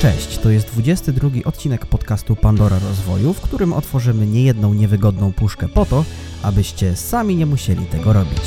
[0.00, 5.86] Cześć, to jest 22 odcinek podcastu Pandora Rozwoju, w którym otworzymy niejedną niewygodną puszkę po
[5.86, 6.04] to,
[6.42, 8.42] abyście sami nie musieli tego robić.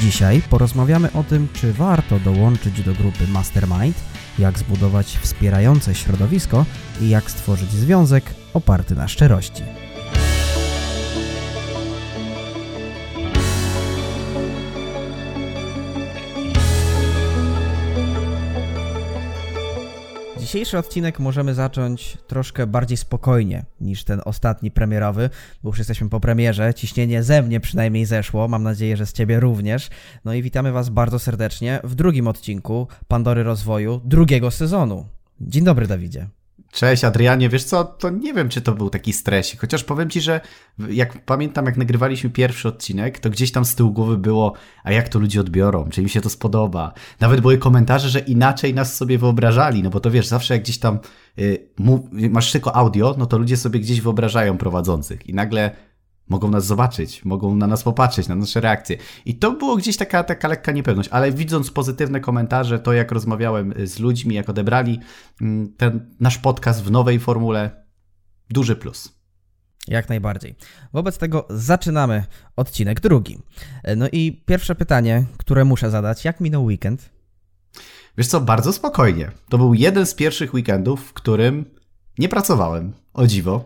[0.00, 3.96] Dzisiaj porozmawiamy o tym, czy warto dołączyć do grupy Mastermind,
[4.38, 6.64] jak zbudować wspierające środowisko
[7.00, 8.24] i jak stworzyć związek
[8.54, 9.62] oparty na szczerości.
[20.54, 25.30] Dzisiejszy odcinek możemy zacząć troszkę bardziej spokojnie niż ten ostatni premierowy,
[25.62, 26.74] bo już jesteśmy po premierze.
[26.74, 29.90] Ciśnienie ze mnie przynajmniej zeszło, mam nadzieję, że z ciebie również.
[30.24, 35.06] No i witamy Was bardzo serdecznie w drugim odcinku Pandory Rozwoju drugiego sezonu.
[35.40, 36.28] Dzień dobry, Dawidzie.
[36.74, 40.20] Cześć Adrianie, wiesz co, to nie wiem, czy to był taki stresik, chociaż powiem Ci,
[40.20, 40.40] że
[40.88, 44.52] jak pamiętam, jak nagrywaliśmy pierwszy odcinek, to gdzieś tam z tyłu głowy było,
[44.84, 46.92] a jak to ludzie odbiorą, czy im się to spodoba.
[47.20, 50.78] Nawet były komentarze, że inaczej nas sobie wyobrażali, no bo to wiesz, zawsze jak gdzieś
[50.78, 50.98] tam
[51.38, 51.68] y,
[52.30, 55.70] masz tylko audio, no to ludzie sobie gdzieś wyobrażają prowadzących i nagle
[56.28, 58.96] mogą nas zobaczyć, mogą na nas popatrzeć, na nasze reakcje.
[59.24, 63.74] I to było gdzieś taka, taka lekka niepewność, ale widząc pozytywne komentarze, to jak rozmawiałem
[63.84, 65.00] z ludźmi, jak odebrali
[65.40, 67.84] mm, ten nasz podcast w nowej formule,
[68.50, 69.14] duży plus.
[69.88, 70.54] Jak najbardziej.
[70.92, 72.24] Wobec tego zaczynamy
[72.56, 73.38] odcinek drugi.
[73.96, 77.10] No i pierwsze pytanie, które muszę zadać, jak minął weekend?
[78.18, 79.30] Wiesz co, bardzo spokojnie.
[79.48, 81.64] To był jeden z pierwszych weekendów, w którym
[82.18, 83.64] nie pracowałem, o dziwo.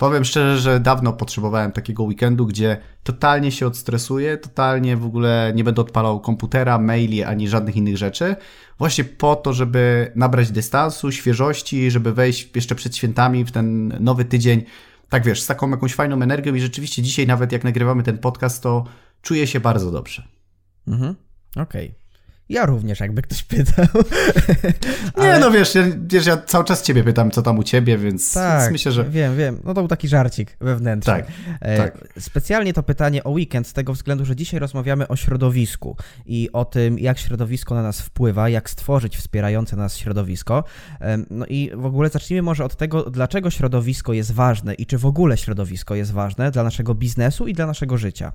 [0.00, 5.64] Powiem szczerze, że dawno potrzebowałem takiego weekendu, gdzie totalnie się odstresuję, totalnie w ogóle nie
[5.64, 8.36] będę odpalał komputera, maili ani żadnych innych rzeczy.
[8.78, 14.24] Właśnie po to, żeby nabrać dystansu, świeżości, żeby wejść jeszcze przed świętami w ten nowy
[14.24, 14.62] tydzień.
[15.08, 18.62] Tak wiesz, z taką jakąś fajną energią i rzeczywiście dzisiaj nawet jak nagrywamy ten podcast,
[18.62, 18.84] to
[19.22, 20.28] czuję się bardzo dobrze.
[20.88, 21.14] Mhm,
[21.56, 21.88] okej.
[21.88, 21.99] Okay.
[22.50, 23.86] Ja również, jakby ktoś pytał.
[25.14, 25.34] Ale...
[25.34, 28.34] Nie, no wiesz ja, wiesz, ja cały czas ciebie pytam, co tam u ciebie, więc,
[28.34, 29.04] tak, więc myślę, że...
[29.04, 29.60] wiem, wiem.
[29.64, 31.12] No to był taki żarcik wewnętrzny.
[31.12, 31.26] Tak,
[31.60, 32.08] e, tak.
[32.18, 35.96] Specjalnie to pytanie o weekend z tego względu, że dzisiaj rozmawiamy o środowisku
[36.26, 40.64] i o tym, jak środowisko na nas wpływa, jak stworzyć wspierające nas środowisko.
[41.00, 44.98] E, no i w ogóle zacznijmy może od tego, dlaczego środowisko jest ważne i czy
[44.98, 48.32] w ogóle środowisko jest ważne dla naszego biznesu i dla naszego życia.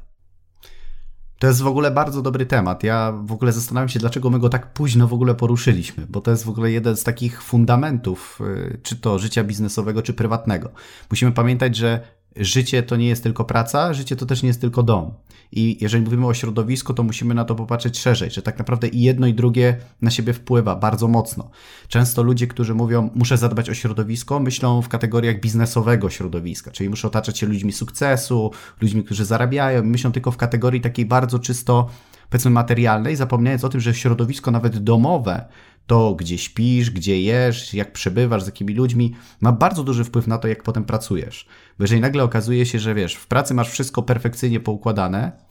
[1.40, 2.84] To jest w ogóle bardzo dobry temat.
[2.84, 6.32] Ja w ogóle zastanawiam się, dlaczego my go tak późno w ogóle poruszyliśmy, bo to
[6.32, 10.70] jest w ogóle jeden z takich fundamentów, y, czy to życia biznesowego, czy prywatnego.
[11.10, 12.02] Musimy pamiętać, że
[12.36, 15.14] życie to nie jest tylko praca, życie to też nie jest tylko dom.
[15.56, 19.02] I jeżeli mówimy o środowisku, to musimy na to popatrzeć szerzej, że tak naprawdę i
[19.02, 21.50] jedno i drugie na siebie wpływa bardzo mocno.
[21.88, 27.08] Często ludzie, którzy mówią, muszę zadbać o środowisko, myślą w kategoriach biznesowego środowiska, czyli muszę
[27.08, 28.52] otaczać się ludźmi sukcesu,
[28.82, 31.90] ludźmi, którzy zarabiają, myślą tylko w kategorii takiej bardzo czysto
[32.30, 35.46] powiedzmy materialnej, zapominając o tym, że środowisko nawet domowe
[35.88, 40.38] to, gdzie śpisz, gdzie jesz, jak przebywasz, z jakimi ludźmi, ma bardzo duży wpływ na
[40.38, 41.46] to, jak potem pracujesz.
[41.78, 45.45] Bo jeżeli nagle okazuje się, że wiesz, w pracy masz wszystko perfekcyjnie poukładane,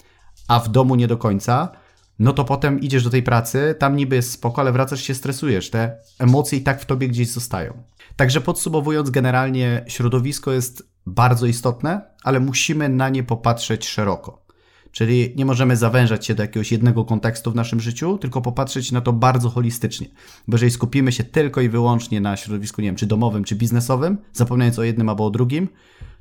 [0.49, 1.73] a w domu nie do końca,
[2.19, 5.71] no to potem idziesz do tej pracy, tam niby jest spoko, ale wracasz się, stresujesz.
[5.71, 7.83] Te emocje i tak w tobie gdzieś zostają.
[8.17, 14.45] Także podsumowując, generalnie środowisko jest bardzo istotne, ale musimy na nie popatrzeć szeroko.
[14.93, 19.01] Czyli nie możemy zawężać się do jakiegoś jednego kontekstu w naszym życiu, tylko popatrzeć na
[19.01, 20.07] to bardzo holistycznie.
[20.49, 24.19] Bo jeżeli skupimy się tylko i wyłącznie na środowisku, nie wiem, czy domowym, czy biznesowym,
[24.33, 25.69] zapominając o jednym albo o drugim,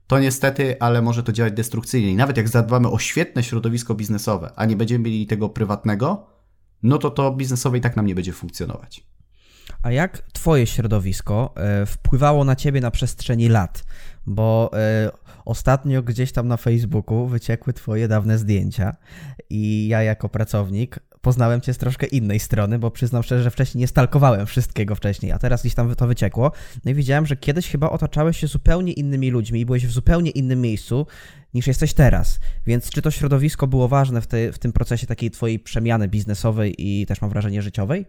[0.07, 2.11] to niestety, ale może to działać destrukcyjnie.
[2.11, 6.27] I nawet jak zadbamy o świetne środowisko biznesowe, a nie będziemy mieli tego prywatnego,
[6.83, 9.03] no to to biznesowe i tak nam nie będzie funkcjonować.
[9.81, 13.83] A jak Twoje środowisko e, wpływało na Ciebie na przestrzeni lat?
[14.25, 15.11] Bo e,
[15.45, 18.95] ostatnio gdzieś tam na Facebooku wyciekły Twoje dawne zdjęcia
[19.49, 23.79] i ja jako pracownik poznałem Cię z troszkę innej strony, bo przyznam szczerze, że wcześniej
[23.79, 26.51] nie stalkowałem wszystkiego wcześniej, a teraz gdzieś tam to wyciekło.
[26.85, 30.31] No i widziałem, że kiedyś chyba otaczałeś się zupełnie innymi ludźmi i byłeś w zupełnie
[30.31, 31.07] innym miejscu
[31.53, 32.39] niż jesteś teraz.
[32.65, 37.05] Więc czy to środowisko było ważne w, w tym procesie takiej Twojej przemiany biznesowej i
[37.05, 38.05] też mam wrażenie życiowej?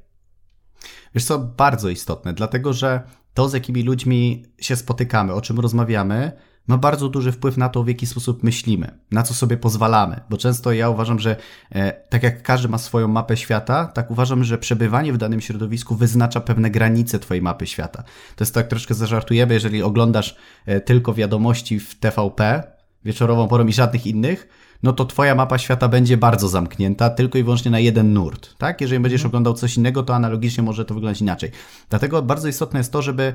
[1.14, 3.02] Wiesz co, bardzo istotne, dlatego że
[3.34, 6.32] to, z jakimi ludźmi się spotykamy, o czym rozmawiamy,
[6.66, 10.20] ma bardzo duży wpływ na to, w jaki sposób myślimy, na co sobie pozwalamy.
[10.30, 11.36] Bo często ja uważam, że
[11.72, 15.94] e, tak jak każdy ma swoją mapę świata, tak uważam, że przebywanie w danym środowisku
[15.94, 18.02] wyznacza pewne granice Twojej mapy świata.
[18.36, 22.62] To jest tak troszkę zażartujemy, jeżeli oglądasz e, tylko wiadomości w TVP
[23.04, 24.48] wieczorową porą i żadnych innych,
[24.82, 28.80] no to twoja mapa świata będzie bardzo zamknięta tylko i wyłącznie na jeden nurt, tak?
[28.80, 29.30] Jeżeli będziesz mhm.
[29.30, 31.50] oglądał coś innego, to analogicznie może to wyglądać inaczej.
[31.90, 33.32] Dlatego bardzo istotne jest to, żeby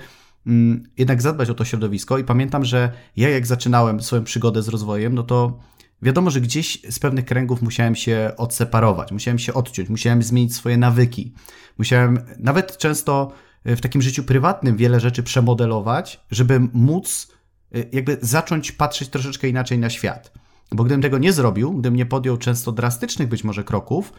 [0.97, 5.15] jednak zadbać o to środowisko i pamiętam, że ja jak zaczynałem swoją przygodę z rozwojem,
[5.15, 5.59] no to
[6.01, 10.77] wiadomo, że gdzieś z pewnych kręgów musiałem się odseparować, musiałem się odciąć, musiałem zmienić swoje
[10.77, 11.33] nawyki.
[11.77, 13.31] Musiałem nawet często
[13.65, 17.31] w takim życiu prywatnym wiele rzeczy przemodelować, żeby móc
[17.75, 20.33] y, jakby zacząć patrzeć troszeczkę inaczej na świat.
[20.71, 24.13] Bo gdybym tego nie zrobił, gdybym nie podjął często drastycznych być może kroków,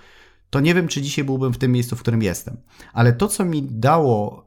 [0.50, 2.56] to nie wiem, czy dzisiaj byłbym w tym miejscu, w którym jestem.
[2.92, 4.46] Ale to, co mi dało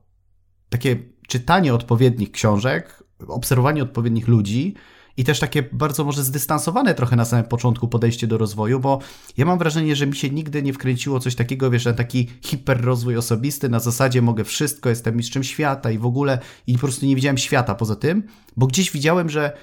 [0.69, 4.73] takie czytanie odpowiednich książek, obserwowanie odpowiednich ludzi,
[5.17, 8.99] i też takie bardzo może zdystansowane trochę na samym początku podejście do rozwoju, bo
[9.37, 13.17] ja mam wrażenie, że mi się nigdy nie wkręciło coś takiego, wiesz, na taki hiperrozwój
[13.17, 17.15] osobisty, na zasadzie mogę wszystko, jestem mistrzem świata i w ogóle i po prostu nie
[17.15, 18.23] widziałem świata poza tym,
[18.57, 19.53] bo gdzieś widziałem, że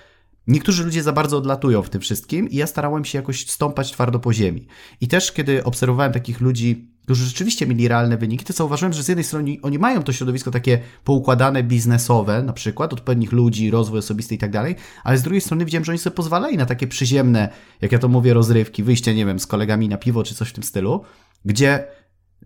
[0.46, 4.19] Niektórzy ludzie za bardzo odlatują w tym wszystkim i ja starałem się jakoś stąpać twardo
[4.19, 4.67] po ziemi.
[5.00, 9.09] I też kiedy obserwowałem takich ludzi, którzy rzeczywiście mieli realne wyniki, to zauważyłem, że z
[9.09, 14.35] jednej strony oni mają to środowisko takie poukładane biznesowe, na przykład odpowiednich ludzi, rozwój osobisty
[14.35, 17.49] i tak dalej, ale z drugiej strony widziałem, że oni sobie pozwalali na takie przyziemne,
[17.81, 20.53] jak ja to mówię, rozrywki, wyjście, nie wiem, z kolegami na piwo czy coś w
[20.53, 21.05] tym stylu,
[21.45, 21.85] gdzie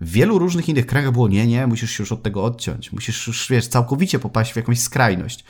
[0.01, 3.27] w wielu różnych innych krajach było nie, nie, musisz się już od tego odciąć, musisz
[3.27, 5.45] już, wiesz, całkowicie popaść w jakąś skrajność.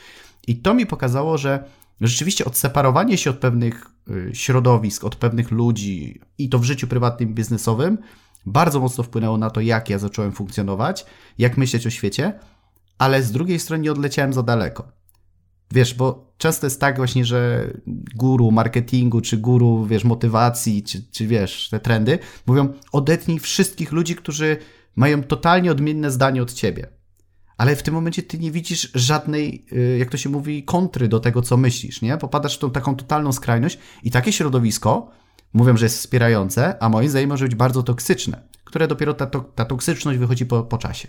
[0.47, 1.63] I to mi pokazało, że
[2.01, 7.29] rzeczywiście odseparowanie się od pewnych y, środowisk, od pewnych ludzi i to w życiu prywatnym
[7.29, 7.97] i biznesowym
[8.45, 11.05] bardzo mocno wpłynęło na to, jak ja zacząłem funkcjonować,
[11.37, 12.39] jak myśleć o świecie,
[12.97, 14.87] ale z drugiej strony nie odleciałem za daleko.
[15.71, 17.71] Wiesz, bo często jest tak właśnie, że
[18.15, 24.15] guru marketingu, czy guru, wiesz, motywacji, czy, czy wiesz, te trendy, mówią odetnij wszystkich ludzi,
[24.15, 24.57] którzy
[24.95, 26.87] mają totalnie odmienne zdanie od ciebie.
[27.57, 31.19] Ale w tym momencie ty nie widzisz żadnej, y, jak to się mówi, kontry do
[31.19, 32.17] tego, co myślisz, nie?
[32.17, 35.11] Popadasz w tą taką totalną skrajność i takie środowisko
[35.53, 39.25] mówią, że jest wspierające, a moim zdaniem może być bardzo toksyczne, które dopiero ta,
[39.55, 41.07] ta toksyczność wychodzi po, po czasie.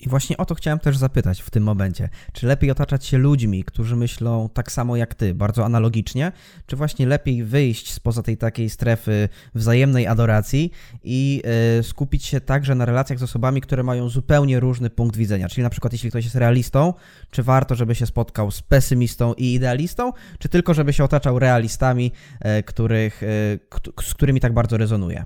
[0.00, 2.08] I właśnie o to chciałem też zapytać w tym momencie.
[2.32, 6.32] Czy lepiej otaczać się ludźmi, którzy myślą tak samo jak ty, bardzo analogicznie,
[6.66, 10.70] czy właśnie lepiej wyjść spoza tej takiej strefy wzajemnej adoracji
[11.04, 11.42] i
[11.78, 15.48] y, skupić się także na relacjach z osobami, które mają zupełnie różny punkt widzenia?
[15.48, 16.94] Czyli na przykład, jeśli ktoś jest realistą,
[17.30, 22.12] czy warto, żeby się spotkał z pesymistą i idealistą, czy tylko, żeby się otaczał realistami,
[22.58, 23.58] y, których, y,
[24.02, 25.24] z którymi tak bardzo rezonuje?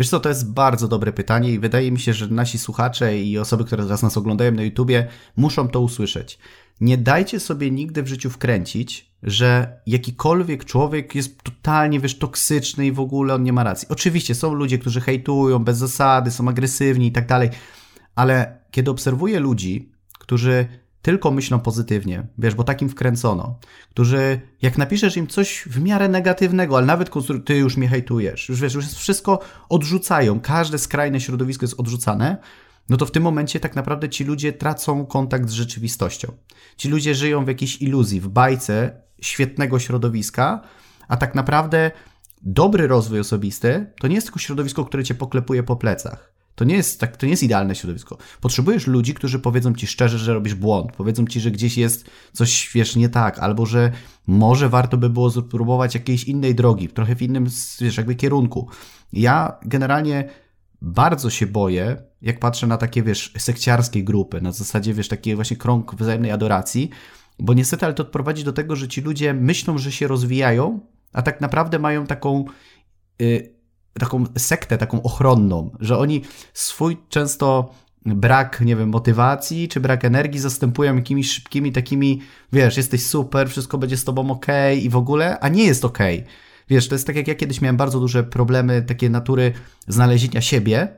[0.00, 3.38] Wiesz co, to jest bardzo dobre pytanie i wydaje mi się, że nasi słuchacze i
[3.38, 5.06] osoby, które teraz nas oglądają na YouTubie,
[5.36, 6.38] muszą to usłyszeć.
[6.80, 12.92] Nie dajcie sobie nigdy w życiu wkręcić, że jakikolwiek człowiek jest totalnie, wiesz, toksyczny i
[12.92, 13.88] w ogóle on nie ma racji.
[13.88, 17.50] Oczywiście są ludzie, którzy hejtują bez zasady, są agresywni i tak dalej,
[18.14, 20.66] ale kiedy obserwuję ludzi, którzy
[21.02, 23.58] tylko myślą pozytywnie, wiesz, bo takim wkręcono,
[23.90, 27.10] którzy jak napiszesz im coś w miarę negatywnego, ale nawet
[27.44, 32.36] ty już mnie hejtujesz, już wiesz, już wszystko odrzucają, każde skrajne środowisko jest odrzucane,
[32.88, 36.32] no to w tym momencie tak naprawdę ci ludzie tracą kontakt z rzeczywistością.
[36.76, 40.62] Ci ludzie żyją w jakiejś iluzji, w bajce świetnego środowiska,
[41.08, 41.90] a tak naprawdę
[42.42, 46.39] dobry rozwój osobisty to nie jest tylko środowisko, które cię poklepuje po plecach.
[46.60, 48.18] To nie jest tak, to nie jest idealne środowisko.
[48.40, 52.70] Potrzebujesz ludzi, którzy powiedzą ci szczerze, że robisz błąd, powiedzą ci, że gdzieś jest coś,
[52.74, 53.92] wiesz, nie tak, albo że
[54.26, 57.46] może warto by było spróbować jakiejś innej drogi, trochę w innym,
[57.80, 58.68] wiesz, jakby kierunku.
[59.12, 60.28] Ja generalnie
[60.82, 65.56] bardzo się boję, jak patrzę na takie, wiesz, sekciarskie grupy, na zasadzie, wiesz, taki właśnie
[65.56, 66.90] krąg wzajemnej adoracji,
[67.38, 70.80] bo niestety, ale to prowadzi do tego, że ci ludzie myślą, że się rozwijają,
[71.12, 72.44] a tak naprawdę mają taką
[73.22, 73.59] y,
[73.98, 76.22] taką sektę, taką ochronną, że oni
[76.54, 77.74] swój często
[78.06, 82.20] brak, nie wiem, motywacji czy brak energii zastępują jakimiś szybkimi takimi,
[82.52, 84.46] wiesz, jesteś super, wszystko będzie z tobą ok
[84.82, 85.98] i w ogóle, a nie jest ok.
[86.68, 89.52] Wiesz, to jest tak jak ja kiedyś miałem bardzo duże problemy takie natury
[89.88, 90.88] znalezienia siebie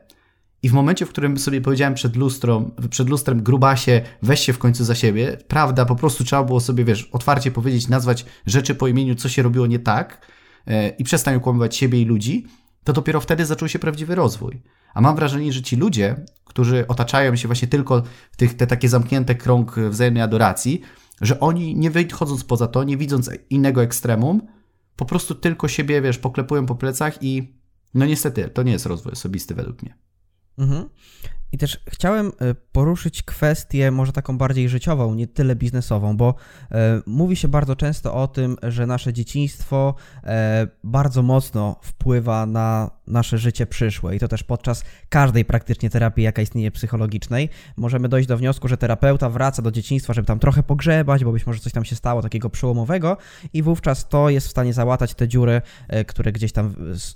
[0.63, 4.57] i w momencie, w którym sobie powiedziałem przed lustrem, przed lustrem grubasie, weź się w
[4.57, 8.87] końcu za siebie, prawda, po prostu trzeba było sobie, wiesz, otwarcie powiedzieć, nazwać rzeczy po
[8.87, 10.27] imieniu, co się robiło nie tak
[10.67, 12.47] yy, i przestań okłamywać siebie i ludzi,
[12.83, 14.61] to dopiero wtedy zaczął się prawdziwy rozwój.
[14.93, 18.89] A mam wrażenie, że ci ludzie, którzy otaczają się właśnie tylko w tych, te takie
[18.89, 20.81] zamknięte krąg wzajemnej adoracji,
[21.21, 24.41] że oni nie wychodząc poza to, nie widząc innego ekstremum,
[24.95, 27.53] po prostu tylko siebie, wiesz, poklepują po plecach i
[27.93, 29.97] no niestety, to nie jest rozwój osobisty według mnie.
[30.57, 30.89] Mhm.
[31.53, 36.35] I też chciałem e, poruszyć kwestię może taką bardziej życiową, nie tyle biznesową, bo
[36.71, 42.91] e, mówi się bardzo często o tym, że nasze dzieciństwo e, bardzo mocno wpływa na
[43.07, 44.15] nasze życie przyszłe.
[44.15, 48.77] I to też podczas każdej praktycznie terapii, jaka istnieje psychologicznej, możemy dojść do wniosku, że
[48.77, 52.21] terapeuta wraca do dzieciństwa, żeby tam trochę pogrzebać, bo być może coś tam się stało
[52.21, 53.17] takiego przełomowego.
[53.53, 55.61] I wówczas to jest w stanie załatać te dziury,
[56.07, 56.75] które gdzieś tam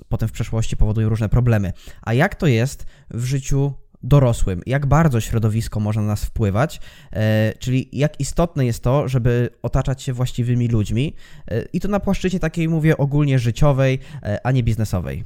[0.10, 1.74] potem w przeszłości powodują różne problemy.
[2.02, 3.74] A jak to jest w życiu
[4.08, 6.80] dorosłym, jak bardzo środowisko może na nas wpływać,
[7.12, 11.14] e, czyli jak istotne jest to, żeby otaczać się właściwymi ludźmi
[11.48, 15.24] e, i to na płaszczyźnie takiej, mówię, ogólnie życiowej, e, a nie biznesowej.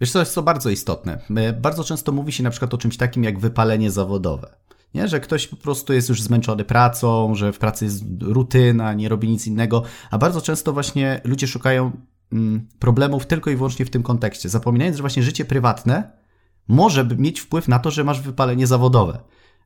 [0.00, 1.18] Wiesz co, jest to bardzo istotne.
[1.60, 4.56] Bardzo często mówi się na przykład o czymś takim jak wypalenie zawodowe.
[4.94, 5.08] Nie?
[5.08, 9.28] Że ktoś po prostu jest już zmęczony pracą, że w pracy jest rutyna, nie robi
[9.28, 11.92] nic innego, a bardzo często właśnie ludzie szukają
[12.32, 16.25] mm, problemów tylko i wyłącznie w tym kontekście, zapominając, że właśnie życie prywatne
[16.68, 19.18] może mieć wpływ na to, że masz wypalenie zawodowe.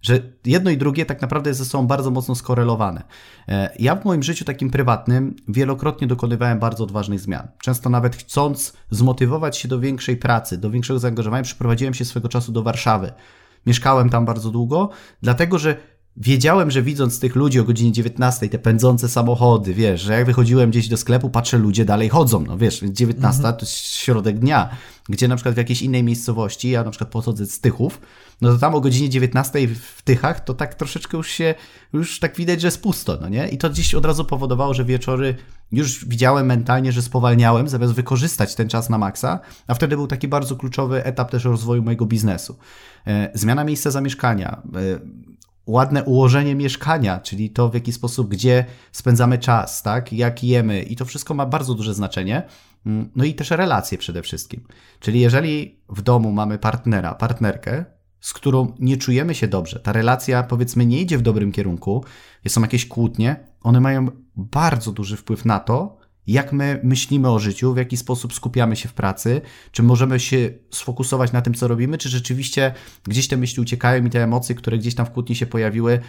[0.02, 3.02] Że jedno i drugie tak naprawdę jest ze sobą bardzo mocno skorelowane.
[3.49, 7.49] E, ja w moim życiu takim prywatnym wielokrotnie dokonywałem bardzo odważnych zmian.
[7.62, 12.52] Często nawet chcąc zmotywować się do większej pracy, do większego zaangażowania, przyprowadziłem się swego czasu
[12.52, 13.12] do Warszawy.
[13.66, 14.90] Mieszkałem tam bardzo długo,
[15.23, 15.76] dlatego że
[16.17, 20.71] wiedziałem, że widząc tych ludzi o godzinie 19, te pędzące samochody, wiesz, że jak wychodziłem
[20.71, 23.57] gdzieś do sklepu, patrzę, ludzie dalej chodzą, no wiesz, 19 mhm.
[23.57, 24.71] to jest środek dnia,
[25.09, 28.00] gdzie na przykład w jakiejś innej miejscowości, ja na przykład pochodzę z Tychów,
[28.40, 31.55] no to tam o godzinie 19 w Tychach to tak troszeczkę już się,
[31.93, 33.49] już tak widać, że jest pusto, no nie?
[33.49, 35.35] I to gdzieś od razu powodowało, że wieczory
[35.73, 40.29] już widziałem mentalnie, że spowalniałem, zamiast wykorzystać ten czas na maksa, a wtedy był taki
[40.29, 42.59] bardzo kluczowy etap też rozwoju mojego biznesu.
[43.07, 45.29] E, zmiana miejsca zamieszkania, e,
[45.71, 50.97] ładne ułożenie mieszkania, czyli to w jaki sposób, gdzie spędzamy czas, tak, jak jemy i
[50.97, 52.43] to wszystko ma bardzo duże znaczenie.
[52.87, 54.65] Mm, no i też relacje przede wszystkim.
[55.00, 57.85] Czyli jeżeli w domu mamy partnera, partnerkę,
[58.21, 62.05] z którą nie czujemy się dobrze, ta relacja powiedzmy nie idzie w dobrym kierunku,
[62.49, 66.00] są jakieś kłótnie, one mają bardzo duży wpływ na to,
[66.32, 69.40] jak my myślimy o życiu, w jaki sposób skupiamy się w pracy,
[69.72, 74.10] czy możemy się sfokusować na tym, co robimy, czy rzeczywiście gdzieś te myśli uciekają i
[74.10, 76.00] te emocje, które gdzieś tam w kłótni się pojawiły,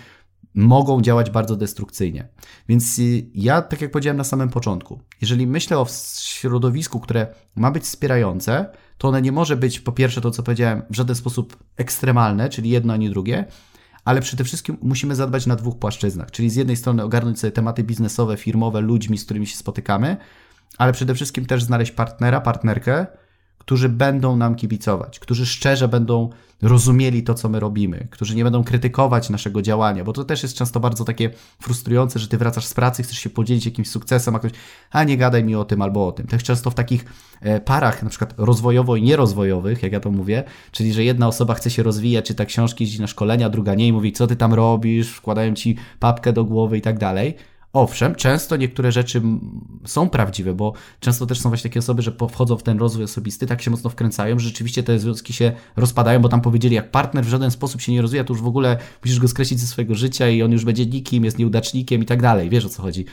[0.55, 2.27] mogą działać bardzo destrukcyjnie.
[2.69, 5.87] Więc y, ja, tak jak powiedziałem na samym początku, jeżeli myślę o
[6.19, 10.81] środowisku, które ma być wspierające, to one nie może być, po pierwsze, to co powiedziałem,
[10.89, 13.45] w żaden sposób ekstremalne, czyli jedno ani drugie,
[14.05, 17.84] ale przede wszystkim musimy zadbać na dwóch płaszczyznach, czyli z jednej strony ogarnąć sobie tematy
[17.84, 20.17] biznesowe, firmowe, ludźmi, z którymi się spotykamy,
[20.77, 23.08] ale przede wszystkim też znaleźć partnera, partnerkę,
[23.62, 26.30] którzy będą nam kibicować, którzy szczerze będą
[26.62, 30.56] rozumieli to, co my robimy, którzy nie będą krytykować naszego działania, bo to też jest
[30.56, 34.39] często bardzo takie frustrujące, że ty wracasz z pracy, chcesz się podzielić jakimś sukcesem, a
[34.39, 34.51] ktoś,
[34.91, 36.27] a nie gadaj mi o tym albo o tym.
[36.27, 37.06] Też często w takich
[37.41, 41.53] e, parach, na przykład rozwojowo i nierozwojowych, jak ja to mówię, czyli że jedna osoba
[41.53, 44.53] chce się rozwijać, czyta książki, jeździ na szkolenia, druga nie i mówi, co ty tam
[44.53, 47.36] robisz, wkładają ci papkę do głowy i tak dalej
[47.73, 49.21] Owszem, często niektóre rzeczy
[49.85, 53.47] są prawdziwe, bo często też są właśnie takie osoby, że wchodzą w ten rozwój osobisty,
[53.47, 57.25] tak się mocno wkręcają, że rzeczywiście te związki się rozpadają, bo tam powiedzieli, jak partner
[57.25, 59.95] w żaden sposób się nie rozwija, to już w ogóle musisz go skreślić ze swojego
[59.95, 62.49] życia i on już będzie nikim, jest nieudacznikiem i tak dalej.
[62.49, 63.05] Wiesz o co chodzi.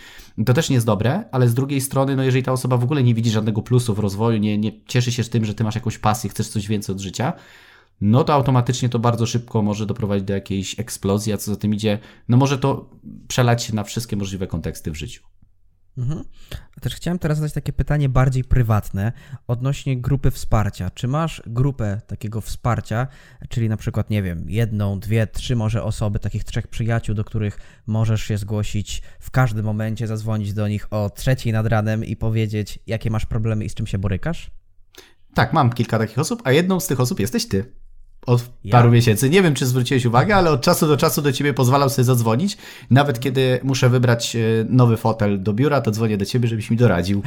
[0.46, 3.02] To też nie jest dobre, ale z drugiej strony, no jeżeli ta osoba w ogóle
[3.02, 5.74] nie widzi żadnego plusu w rozwoju, nie, nie cieszy się z tym, że ty masz
[5.74, 7.32] jakąś pasję, chcesz coś więcej od życia,
[8.00, 11.74] no to automatycznie to bardzo szybko może doprowadzić do jakiejś eksplozji, a co za tym
[11.74, 12.90] idzie, no może to
[13.28, 15.22] przelać się na wszystkie możliwe konteksty w życiu.
[15.98, 16.24] Mhm.
[16.80, 19.12] Też chciałem teraz zadać takie pytanie bardziej prywatne
[19.46, 20.90] odnośnie grupy wsparcia.
[20.90, 23.06] Czy masz grupę takiego wsparcia,
[23.48, 27.58] czyli na przykład, nie wiem, jedną, dwie, trzy może osoby, takich trzech przyjaciół, do których
[27.86, 32.78] możesz się zgłosić w każdym momencie, zadzwonić do nich o trzeciej nad ranem i powiedzieć,
[32.86, 34.50] jakie masz problemy i z czym się borykasz?
[35.34, 37.72] Tak, mam kilka takich osób, a jedną z tych osób jesteś ty
[38.28, 38.72] od ja.
[38.72, 39.30] paru miesięcy.
[39.30, 42.56] Nie wiem, czy zwróciłeś uwagę, ale od czasu do czasu do ciebie pozwalam sobie zadzwonić.
[42.90, 46.76] Nawet kiedy muszę wybrać e, nowy fotel do biura, to dzwonię do ciebie, żebyś mi
[46.76, 47.22] doradził.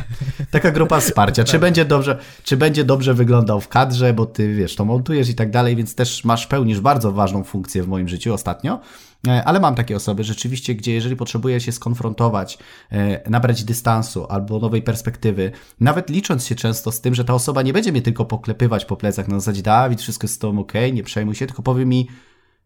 [0.51, 1.43] Taka grupa wsparcia.
[1.43, 5.35] Czy będzie dobrze, czy będzie dobrze wyglądał w kadrze, bo ty wiesz, to montujesz i
[5.35, 8.79] tak dalej, więc też masz, pełnisz bardzo ważną funkcję w moim życiu ostatnio.
[9.27, 12.57] E, ale mam takie osoby rzeczywiście, gdzie jeżeli potrzebuję się skonfrontować,
[12.91, 17.61] e, nabrać dystansu albo nowej perspektywy, nawet licząc się często z tym, że ta osoba
[17.61, 21.03] nie będzie mnie tylko poklepywać po plecach na zasadzie Dawid, wszystko jest z tobą nie
[21.03, 22.07] przejmuj się, tylko powie mi,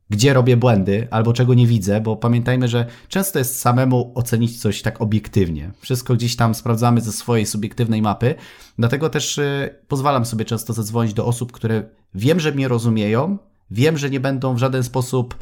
[0.10, 4.82] gdzie robię błędy albo czego nie widzę, bo pamiętajmy, że często jest samemu ocenić coś
[4.82, 5.72] tak obiektywnie.
[5.80, 8.36] Wszystko gdzieś tam sprawdzamy ze swojej subiektywnej mapy,
[8.80, 11.84] dlatego też e, pozwalam sobie często zadzwonić do osób, które
[12.16, 13.38] wiem, że mnie rozumieją,
[13.72, 15.36] wiem, że nie będą w żaden sposób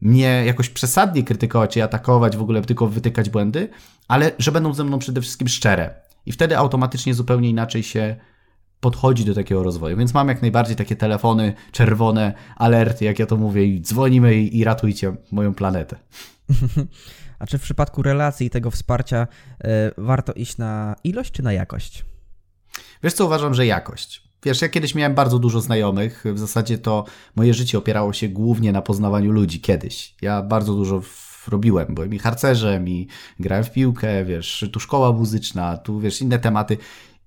[0.00, 3.68] mnie jakoś przesadnie krytykować czy atakować, w ogóle tylko wytykać błędy,
[4.08, 5.94] ale że będą ze mną przede wszystkim szczere.
[6.26, 8.16] I wtedy automatycznie zupełnie inaczej się
[8.80, 9.96] podchodzi do takiego rozwoju.
[9.96, 14.58] Więc mam jak najbardziej takie telefony czerwone, alerty, jak ja to mówię, i dzwonimy i,
[14.58, 15.96] i ratujcie moją planetę.
[17.38, 19.66] A czy w przypadku relacji i tego wsparcia y,
[19.98, 22.04] warto iść na ilość czy na jakość?
[23.02, 24.23] Wiesz co, uważam, że jakość.
[24.44, 26.24] Wiesz, ja kiedyś miałem bardzo dużo znajomych.
[26.34, 27.04] W zasadzie to
[27.36, 30.14] moje życie opierało się głównie na poznawaniu ludzi kiedyś.
[30.22, 31.02] Ja bardzo dużo
[31.48, 31.94] robiłem.
[31.94, 33.08] Byłem i harcerzem, i
[33.40, 36.76] grałem w piłkę, wiesz, tu szkoła muzyczna, tu wiesz, inne tematy.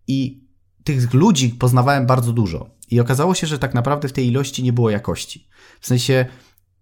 [0.07, 0.43] I
[0.83, 2.69] tych ludzi poznawałem bardzo dużo.
[2.91, 5.47] I okazało się, że tak naprawdę w tej ilości nie było jakości.
[5.79, 6.25] W sensie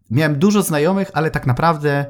[0.09, 2.05] miałem dużo znajomych, ale tak naprawdę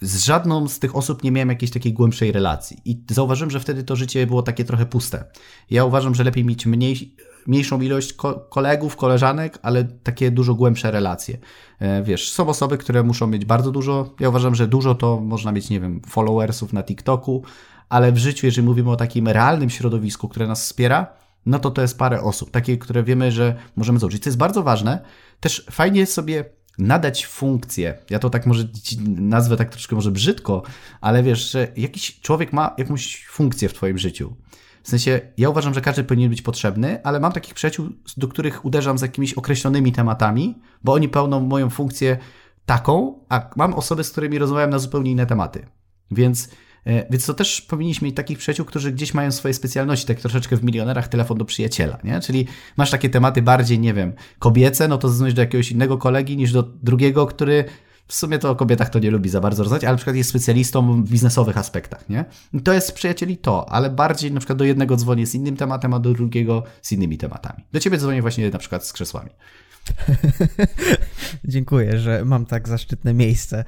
[0.00, 2.76] z żadną z tych osób nie miałem jakiejś takiej głębszej relacji.
[2.84, 5.24] I zauważyłem, że wtedy to życie było takie trochę puste.
[5.70, 7.16] Ja uważam, że lepiej mieć mniej,
[7.48, 11.38] mniejszą ilość ko kolegów, koleżanek, ale takie dużo głębsze relacje.
[11.78, 14.14] E, wiesz, są osoby, które muszą mieć bardzo dużo.
[14.20, 17.42] Ja uważam, że dużo to można mieć, nie wiem, followersów na TikToku,
[17.88, 21.06] ale w życiu, jeżeli mówimy o takim realnym środowisku, które nas wspiera,
[21.46, 24.22] no to to jest parę osób, takie, które wiemy, że możemy założyć.
[24.22, 25.00] To jest bardzo ważne.
[25.40, 26.44] Też fajnie jest sobie
[26.78, 27.98] nadać funkcję.
[28.10, 28.64] Ja to tak może
[29.08, 30.62] nazwę tak troszkę może brzydko,
[31.00, 34.36] ale wiesz, że jakiś człowiek ma jakąś funkcję w twoim życiu.
[34.82, 38.64] W sensie, ja uważam, że każdy powinien być potrzebny, ale mam takich przyjaciół, do których
[38.64, 42.18] uderzam z jakimiś określonymi tematami, bo oni pełnią moją funkcję
[42.66, 45.66] taką, a mam osoby, z którymi rozmawiam na zupełnie inne tematy.
[46.10, 46.48] Więc
[46.88, 50.56] E, więc to też powinniśmy mieć takich przyjaciół, którzy gdzieś mają swoje specjalności, tak troszeczkę
[50.56, 52.20] w milionerach telefon do przyjaciela, nie?
[52.20, 56.36] Czyli masz takie tematy bardziej, nie wiem, kobiece, no to zadzwonisz do jakiegoś innego kolegi
[56.36, 57.64] niż do drugiego, który
[58.08, 60.30] w sumie to o kobietach to nie lubi za bardzo rozmawiać, ale na przykład jest
[60.30, 62.24] specjalistą w biznesowych aspektach, nie?
[62.52, 65.94] I to jest przyjacieli to, ale bardziej na przykład do jednego dzwonię z innym tematem,
[65.94, 67.64] a do drugiego z innymi tematami.
[67.72, 69.30] Do ciebie dzwonię właśnie na przykład z krzesłami.
[71.44, 73.64] Dziękuję, że mam tak zaszczytne miejsce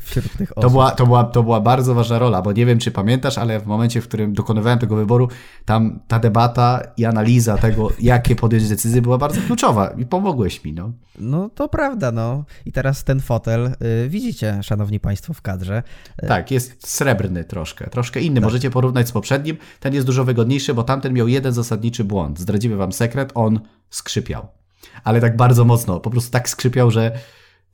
[0.00, 0.62] wśród tych osób.
[0.62, 3.60] To była, to, była, to była bardzo ważna rola, bo nie wiem, czy pamiętasz, ale
[3.60, 5.28] w momencie, w którym dokonywałem tego wyboru,
[5.64, 10.72] tam ta debata i analiza tego, jakie podjąć decyzje, była bardzo kluczowa i pomogłeś mi.
[10.72, 12.44] No, no to prawda, no.
[12.66, 13.66] I teraz ten fotel,
[14.04, 15.82] y, widzicie, szanowni państwo, w kadrze.
[16.22, 18.34] Y, tak, jest srebrny troszkę, troszkę inny.
[18.34, 18.44] Tak.
[18.44, 19.56] Możecie porównać z poprzednim.
[19.80, 22.40] Ten jest dużo wygodniejszy, bo tamten miał jeden zasadniczy błąd.
[22.40, 24.63] Zdradzimy wam sekret, on skrzypiał
[25.04, 26.00] ale tak bardzo mocno.
[26.00, 27.18] Po prostu tak skrzypiał, że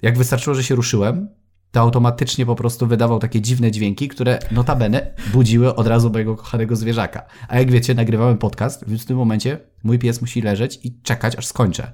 [0.03, 1.29] jak wystarczyło, że się ruszyłem,
[1.71, 6.77] to automatycznie po prostu wydawał takie dziwne dźwięki, które notabene budziły od razu mojego kochanego
[6.77, 7.27] zwierzaka.
[7.49, 11.37] A jak wiecie, nagrywałem podcast, więc w tym momencie mój pies musi leżeć i czekać,
[11.37, 11.93] aż skończę.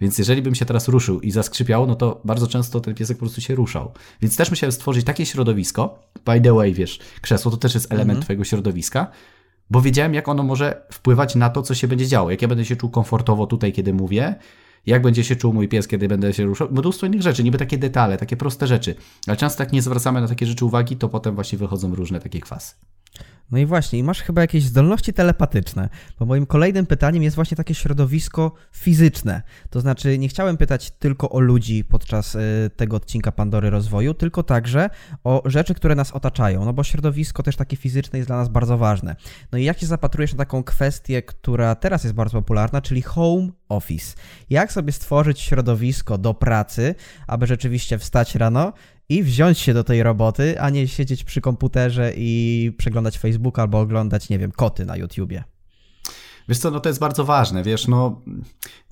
[0.00, 3.20] Więc jeżeli bym się teraz ruszył i zaskrzypiał, no to bardzo często ten piesek po
[3.20, 3.92] prostu się ruszał.
[4.22, 8.10] Więc też musiałem stworzyć takie środowisko, by the way, wiesz, krzesło to też jest element
[8.10, 8.24] mm -hmm.
[8.24, 9.10] twojego środowiska,
[9.70, 12.30] bo wiedziałem, jak ono może wpływać na to, co się będzie działo.
[12.30, 14.34] Jak ja będę się czuł komfortowo tutaj, kiedy mówię,
[14.86, 17.78] jak będzie się czuł mój pies, kiedy będę się ruszał, mnóstwo innych rzeczy, niby takie
[17.78, 18.94] detale, takie proste rzeczy.
[19.26, 22.40] Ale często jak nie zwracamy na takie rzeczy uwagi, to potem właśnie wychodzą różne takie
[22.40, 22.74] kwasy.
[23.50, 27.74] No i właśnie, masz chyba jakieś zdolności telepatyczne, bo moim kolejnym pytaniem jest właśnie takie
[27.74, 29.42] środowisko fizyczne.
[29.70, 34.42] To znaczy, nie chciałem pytać tylko o ludzi podczas y, tego odcinka Pandory Rozwoju, tylko
[34.42, 34.90] także
[35.24, 38.78] o rzeczy, które nas otaczają, no bo środowisko też takie fizyczne jest dla nas bardzo
[38.78, 39.16] ważne.
[39.52, 43.48] No i jak się zapatrujesz na taką kwestię, która teraz jest bardzo popularna, czyli home
[43.68, 44.16] office.
[44.50, 46.94] Jak sobie stworzyć środowisko do pracy,
[47.26, 48.72] aby rzeczywiście wstać rano
[49.08, 53.80] i wziąć się do tej roboty, a nie siedzieć przy komputerze i przeglądać Facebook albo
[53.80, 55.44] oglądać, nie wiem, koty na YouTubie.
[56.48, 58.22] Wiesz co, no to jest bardzo ważne, wiesz, no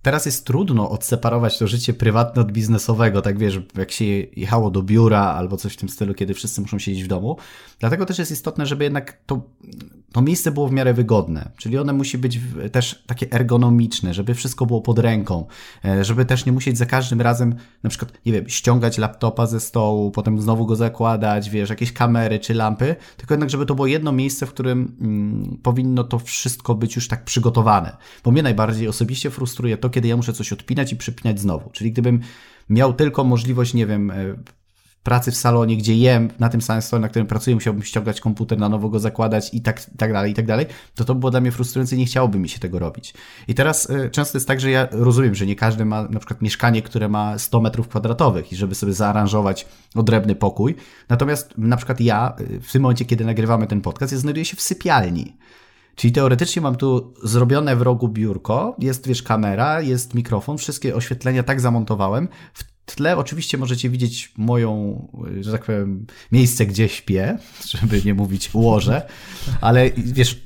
[0.04, 4.04] teraz jest trudno odseparować to życie prywatne od biznesowego, tak wiesz, jak się
[4.36, 7.36] jechało do biura albo coś w tym stylu, kiedy wszyscy muszą siedzieć w domu.
[7.80, 9.42] Dlatego też jest istotne, żeby jednak to,
[10.12, 12.40] to miejsce było w miarę wygodne, czyli one musi być
[12.72, 15.46] też takie ergonomiczne, żeby wszystko było pod ręką,
[15.84, 19.60] e, żeby też nie musieć za każdym razem na przykład, nie wiem, ściągać laptopa ze
[19.60, 23.86] stołu, potem znowu go zakładać, wiesz, jakieś kamery czy lampy, tylko jednak, żeby to było
[23.86, 27.96] jedno miejsce, w którym mm, powinno to wszystko być już tak przygotowane.
[28.24, 31.70] Bo mnie najbardziej osobiście frustruje to, kiedy ja muszę coś odpinać i przypinać znowu.
[31.70, 32.20] Czyli gdybym
[32.68, 34.14] miał tylko możliwość, nie wiem, e,
[35.02, 38.58] pracy w salonie, gdzie jem na tym samym stole, na którym pracuję, musiałbym ściągać komputer,
[38.58, 41.40] na nowo go zakładać i tak, tak dalej, i tak dalej, to to było dla
[41.40, 43.14] mnie frustrujące i nie chciałoby mi się tego robić.
[43.48, 46.42] I teraz y, często jest tak, że ja rozumiem, że nie każdy ma na przykład
[46.42, 50.74] mieszkanie, które ma 100 metrów kwadratowych i żeby sobie zaaranżować odrębny pokój.
[51.08, 54.56] Natomiast na przykład ja y, w tym momencie, kiedy nagrywamy ten podcast, ja znajduję się
[54.56, 55.36] w sypialni.
[55.96, 61.42] Czyli teoretycznie mam tu zrobione w rogu biurko, jest wiesz kamera, jest mikrofon, wszystkie oświetlenia
[61.42, 62.28] tak zamontowałem.
[62.54, 64.98] W tle oczywiście możecie widzieć moją,
[65.40, 67.38] że tak powiem, miejsce, gdzie śpię,
[67.80, 69.08] żeby nie mówić łoże,
[69.60, 70.43] ale wiesz,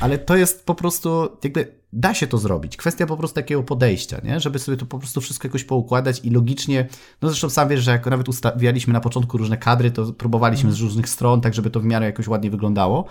[0.00, 2.76] ale to jest po prostu jakby da się to zrobić.
[2.76, 4.40] Kwestia po prostu takiego podejścia, nie?
[4.40, 6.88] żeby sobie to po prostu wszystko jakoś poukładać i logicznie,
[7.22, 10.80] no zresztą sam wiesz, że jak nawet ustawialiśmy na początku różne kadry, to próbowaliśmy z
[10.80, 13.04] różnych stron, tak żeby to w miarę jakoś ładnie wyglądało.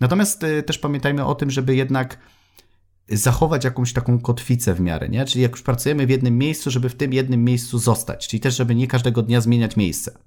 [0.00, 2.18] Natomiast y, też pamiętajmy o tym, żeby jednak
[3.08, 5.24] zachować jakąś taką kotwicę w miarę, nie?
[5.24, 8.56] Czyli jak już pracujemy w jednym miejscu, żeby w tym jednym miejscu zostać, czyli też,
[8.56, 10.18] żeby nie każdego dnia zmieniać miejsce.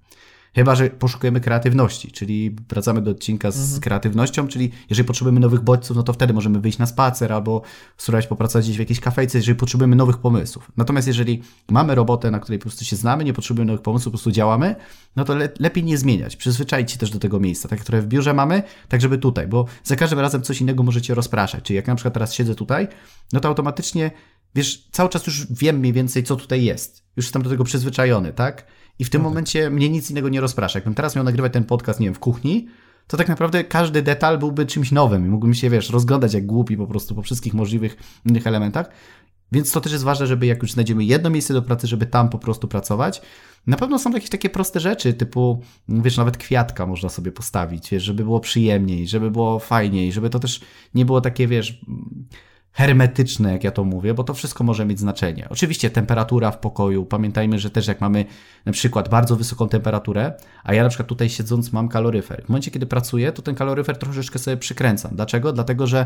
[0.55, 3.81] Chyba, że poszukujemy kreatywności, czyli wracamy do odcinka z mhm.
[3.81, 7.61] kreatywnością, czyli jeżeli potrzebujemy nowych bodźców, no to wtedy możemy wyjść na spacer albo
[7.97, 10.71] spróbować popracować gdzieś w jakiejś kafejce, jeżeli potrzebujemy nowych pomysłów.
[10.77, 14.11] Natomiast jeżeli mamy robotę, na której po prostu się znamy, nie potrzebujemy nowych pomysłów, po
[14.11, 14.75] prostu działamy,
[15.15, 16.35] no to le lepiej nie zmieniać.
[16.35, 19.65] Przyzwyczaić się też do tego miejsca, tak które w biurze mamy, tak żeby tutaj, bo
[19.83, 21.63] za każdym razem coś innego możecie rozpraszać.
[21.63, 22.87] Czyli jak na przykład teraz siedzę tutaj,
[23.33, 24.11] no to automatycznie
[24.55, 27.03] wiesz, cały czas już wiem mniej więcej, co tutaj jest.
[27.15, 28.65] Już jestem do tego przyzwyczajony, tak?
[28.99, 29.31] I w tym no tak.
[29.31, 30.79] momencie mnie nic innego nie rozprasza.
[30.79, 32.67] Jakbym teraz miał nagrywać ten podcast, nie wiem, w kuchni,
[33.07, 36.77] to tak naprawdę każdy detal byłby czymś nowym i mógłbym się, wiesz, rozglądać jak głupi
[36.77, 38.89] po prostu po wszystkich możliwych innych elementach.
[39.51, 42.29] Więc to też jest ważne, żeby jak już znajdziemy jedno miejsce do pracy, żeby tam
[42.29, 43.21] po prostu pracować.
[43.67, 48.03] Na pewno są jakieś takie proste rzeczy, typu, wiesz, nawet kwiatka można sobie postawić, wiesz,
[48.03, 50.61] żeby było przyjemniej, żeby było fajniej, żeby to też
[50.93, 51.81] nie było takie, wiesz,
[52.77, 55.47] hermetyczne, jak ja to mówię, bo to wszystko może mieć znaczenie.
[55.49, 58.25] Oczywiście temperatura w pokoju, pamiętajmy, że też jak mamy
[58.65, 62.43] na przykład bardzo wysoką temperaturę, a ja na przykład tutaj siedząc mam kaloryfer.
[62.45, 65.15] W momencie, kiedy pracuję, to ten kaloryfer troszeczkę sobie przykręcam.
[65.15, 65.53] Dlaczego?
[65.53, 66.05] Dlatego, że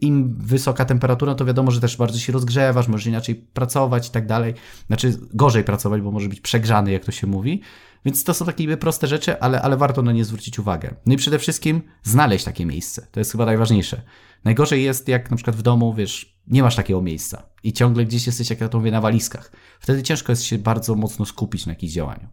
[0.00, 4.26] im wysoka temperatura, to wiadomo, że też bardzo się rozgrzewasz, możesz inaczej pracować i tak
[4.26, 4.54] dalej.
[4.86, 7.62] Znaczy gorzej pracować, bo może być przegrzany, jak to się mówi.
[8.04, 10.94] Więc to są takie niby proste rzeczy, ale, ale warto na nie zwrócić uwagę.
[11.06, 13.06] No i przede wszystkim znaleźć takie miejsce.
[13.10, 14.02] To jest chyba najważniejsze.
[14.44, 18.26] Najgorzej jest, jak na przykład w domu, wiesz, nie masz takiego miejsca i ciągle gdzieś
[18.26, 19.52] jesteś, jak ja to mówię, na walizkach.
[19.80, 22.28] Wtedy ciężko jest się bardzo mocno skupić na jakimś działaniu.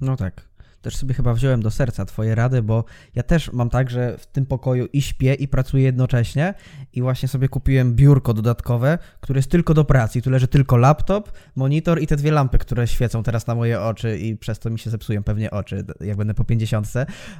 [0.00, 0.48] No tak
[0.82, 4.26] też sobie chyba wziąłem do serca Twoje rady, bo ja też mam tak, że w
[4.26, 6.54] tym pokoju i śpię, i pracuję jednocześnie.
[6.92, 10.22] I właśnie sobie kupiłem biurko dodatkowe, które jest tylko do pracy.
[10.22, 14.18] Tu leży tylko laptop, monitor i te dwie lampy, które świecą teraz na moje oczy,
[14.18, 16.92] i przez to mi się zepsują pewnie oczy, jak będę po 50.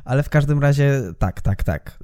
[0.05, 1.99] Ale w każdym razie tak, tak, tak.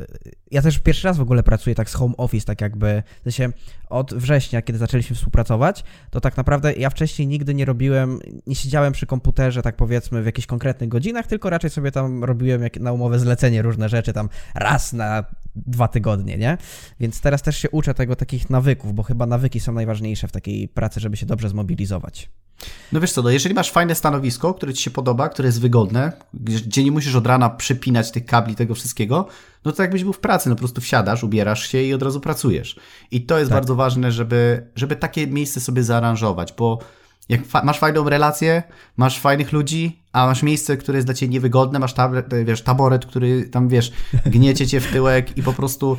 [0.51, 3.53] Ja też pierwszy raz w ogóle pracuję tak z home office, tak jakby w sensie
[3.89, 8.93] od września, kiedy zaczęliśmy współpracować, to tak naprawdę ja wcześniej nigdy nie robiłem, nie siedziałem
[8.93, 12.93] przy komputerze, tak powiedzmy, w jakichś konkretnych godzinach, tylko raczej sobie tam robiłem jak na
[12.93, 15.25] umowę zlecenie różne rzeczy tam raz na
[15.57, 16.59] dwa tygodnie, nie?
[17.01, 20.69] Więc teraz też się uczę tego takich nawyków, bo chyba nawyki są najważniejsze w takiej
[20.69, 22.31] pracy, żeby się dobrze zmobilizować.
[22.93, 26.13] No wiesz co, no jeżeli masz fajne stanowisko, które ci się podoba, które jest wygodne,
[26.35, 29.27] gdzie nie musisz od rana przypinać tych kabli, tego wszystkiego,
[29.65, 32.21] no to jakbyś był w pracy, no po prostu wsiadasz, ubierasz się i od razu
[32.21, 32.77] pracujesz.
[33.11, 33.57] I to jest tak.
[33.57, 36.79] bardzo ważne, żeby, żeby takie miejsce sobie zaaranżować, bo
[37.29, 38.63] jak fa masz fajną relację,
[38.97, 42.13] masz fajnych ludzi, a masz miejsce, które jest dla ciebie niewygodne, masz tab
[42.45, 43.93] wiesz, taboret, który tam, wiesz,
[44.27, 45.97] gniecie cię w tyłek i po prostu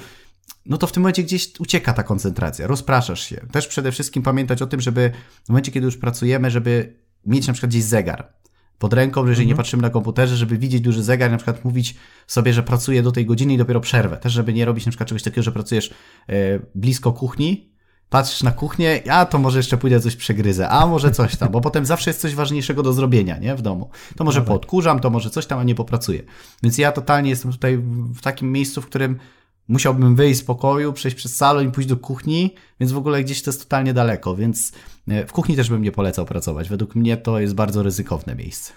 [0.65, 3.45] no to w tym momencie gdzieś ucieka ta koncentracja, rozpraszasz się.
[3.51, 5.11] Też przede wszystkim pamiętać o tym, żeby
[5.45, 8.33] w momencie, kiedy już pracujemy, żeby mieć na przykład gdzieś zegar
[8.79, 9.55] pod ręką, że jeżeli mhm.
[9.55, 11.95] nie patrzymy na komputerze, żeby widzieć duży zegar, na przykład mówić
[12.27, 14.17] sobie, że pracuję do tej godziny i dopiero przerwę.
[14.17, 15.93] Też, żeby nie robić na przykład czegoś takiego, że pracujesz
[16.29, 16.33] e,
[16.75, 17.74] blisko kuchni,
[18.09, 21.61] patrzysz na kuchnię, a to może jeszcze pójdę coś przegryzę, a może coś tam, bo
[21.61, 23.89] potem zawsze jest coś ważniejszego do zrobienia, nie, w domu.
[24.17, 24.53] To może no tak.
[24.53, 26.23] podkurzam, to może coś tam, a nie popracuję.
[26.63, 27.77] Więc ja totalnie jestem tutaj
[28.15, 29.19] w takim miejscu, w którym
[29.67, 33.41] musiałbym wyjść z pokoju, przejść przez salon i pójść do kuchni, więc w ogóle gdzieś
[33.41, 34.71] to jest totalnie daleko, więc
[35.07, 36.69] e, w kuchni też bym nie polecał pracować.
[36.69, 38.73] Według mnie to jest bardzo ryzykowne miejsce.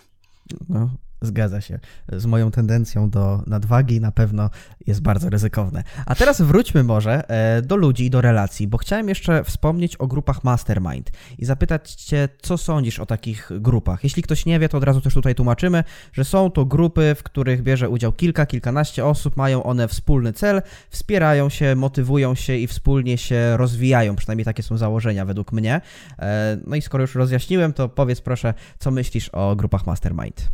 [0.69, 0.91] No,
[1.23, 1.79] Zgadza się.
[2.13, 4.51] Z moją tendencją do nadwagi na pewno
[4.87, 5.83] jest bardzo ryzykowne.
[6.07, 10.07] A teraz wróćmy może e, do ludzi i do relacji, bo chciałem jeszcze wspomnieć o
[10.07, 14.05] grupach Mastermind i zapytać Cię, co sądzisz o takich grupach.
[14.05, 17.23] Jeśli ktoś nie wie, to od razu też tutaj tłumaczymy, że są to grupy, w
[17.23, 22.67] których bierze udział kilka, kilkanaście osób, mają one wspólny cel, wspierają się, motywują się i
[22.67, 24.17] wspólnie się rozwijają.
[24.17, 25.81] Przynajmniej takie są założenia według mnie.
[26.19, 30.49] E, no i skoro już rozjaśniłem, to powiedz proszę, co myślisz o grupach Mastermind.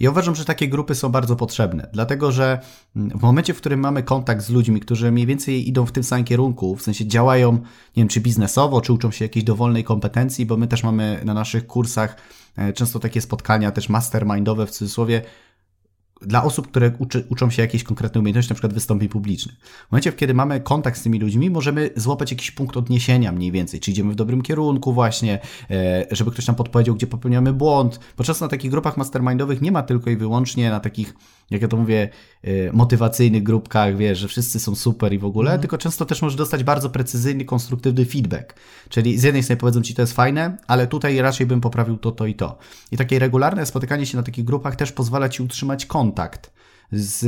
[0.00, 2.60] Ja uważam, że takie grupy są bardzo potrzebne, dlatego że
[2.96, 6.24] w momencie, w którym mamy kontakt z ludźmi, którzy mniej więcej idą w tym samym
[6.24, 7.60] kierunku, w sensie działają, nie
[7.96, 11.66] wiem, czy biznesowo, czy uczą się jakiejś dowolnej kompetencji, bo my też mamy na naszych
[11.66, 12.16] kursach
[12.56, 15.22] e, często takie spotkania też mastermindowe w cudzysłowie,
[16.26, 19.54] dla osób, które uczy, uczą się jakiejś konkretnej umiejętności, na przykład wystąpień publicznych.
[19.88, 23.80] W momencie, kiedy mamy kontakt z tymi ludźmi, możemy złapać jakiś punkt odniesienia mniej więcej,
[23.80, 28.00] czy idziemy w dobrym kierunku właśnie, e, żeby ktoś nam podpowiedział, gdzie popełniamy błąd.
[28.24, 31.14] Często na takich grupach mastermindowych nie ma tylko i wyłącznie na takich,
[31.50, 32.08] jak ja to mówię,
[32.42, 35.60] e, motywacyjnych grupkach, wiesz, że wszyscy są super i w ogóle, mm.
[35.60, 38.54] tylko często też możesz dostać bardzo precyzyjny, konstruktywny feedback.
[38.88, 42.12] Czyli z jednej strony powiedzą ci, to jest fajne, ale tutaj raczej bym poprawił to,
[42.12, 42.58] to i to.
[42.92, 46.52] I takie regularne spotykanie się na takich grupach też pozwala ci utrzymać kontakt kontakt
[46.92, 47.20] z,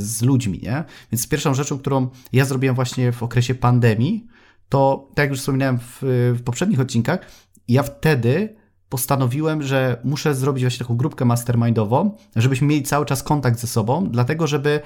[0.00, 0.84] z ludźmi, nie?
[1.12, 4.26] Więc pierwszą rzeczą, którą ja zrobiłem właśnie w okresie pandemii,
[4.68, 5.98] to tak jak już wspominałem w,
[6.38, 7.20] w poprzednich odcinkach,
[7.68, 8.56] ja wtedy
[8.90, 14.08] postanowiłem, że muszę zrobić właśnie taką grupkę mastermindową, żebyśmy mieli cały czas kontakt ze sobą,
[14.10, 14.80] dlatego żeby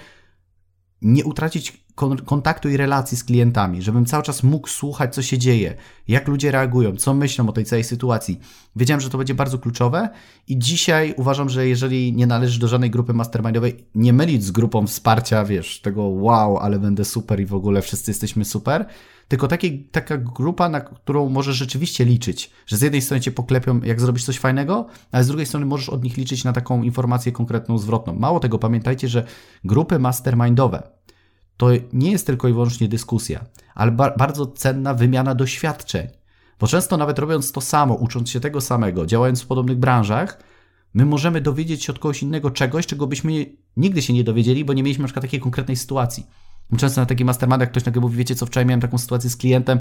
[1.03, 1.85] nie utracić
[2.25, 5.75] kontaktu i relacji z klientami, żebym cały czas mógł słuchać, co się dzieje,
[6.09, 8.41] jak ludzie reagują, co myślą o tej całej sytuacji.
[8.77, 10.09] Wiedziałem, że to będzie bardzo kluczowe
[10.49, 14.87] i dzisiaj uważam, że jeżeli nie należysz do żadnej grupy mastermindowej, nie mylić z grupą
[14.87, 18.87] wsparcia, wiesz, tego wow, ale będę super i w ogóle wszyscy jesteśmy super,
[19.29, 23.81] tylko taki, taka grupa, na którą możesz rzeczywiście liczyć, że z jednej strony cię poklepią,
[23.81, 27.33] jak zrobisz coś fajnego, ale z drugiej strony możesz od nich liczyć na taką informację
[27.33, 28.15] konkretną, zwrotną.
[28.15, 29.27] Mało tego, pamiętajcie, że
[29.65, 30.83] grupy mastermindowe
[31.57, 36.09] to nie jest tylko i wyłącznie dyskusja, ale ba bardzo cenna wymiana doświadczeń.
[36.61, 40.43] Bo często nawet robiąc to samo, ucząc się tego samego, działając w podobnych branżach,
[40.95, 44.73] my możemy dowiedzieć się od kogoś innego czegoś, czego byśmy nigdy się nie dowiedzieli, bo
[44.73, 46.27] nie mieliśmy na przykład takiej konkretnej sytuacji.
[46.77, 49.81] Często na takich mastermindach ktoś nagle mówi, wiecie co, wczoraj miałem taką sytuację z klientem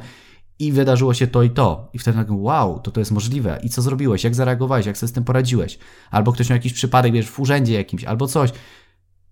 [0.60, 1.89] i wydarzyło się to i to.
[1.93, 3.60] I wtedy nagle, wow, to to jest możliwe.
[3.63, 4.24] I co zrobiłeś?
[4.24, 4.86] Jak zareagowałeś?
[4.86, 5.80] Jak sobie z tym poradziłeś?
[6.12, 8.52] Albo ktoś miał jakiś przypadek, wiesz, w urzędzie jakimś, albo coś.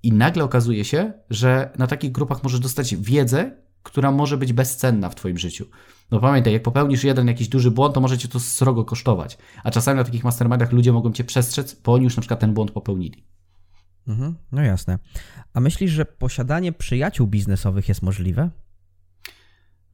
[0.03, 3.51] I nagle okazuje się, że na takich grupach możesz dostać wiedzę,
[3.83, 5.65] która może być bezcenna w Twoim życiu.
[6.11, 9.37] No pamiętaj, jak popełnisz jeden jakiś duży błąd, to może Cię to srogo kosztować.
[9.63, 12.53] A czasami na takich mastermindach ludzie mogą Cię przestrzec, bo oni już na przykład ten
[12.53, 13.23] błąd popełnili.
[14.11, 14.99] Mhm, no jasne.
[15.53, 18.49] A myślisz, że posiadanie przyjaciół biznesowych jest możliwe?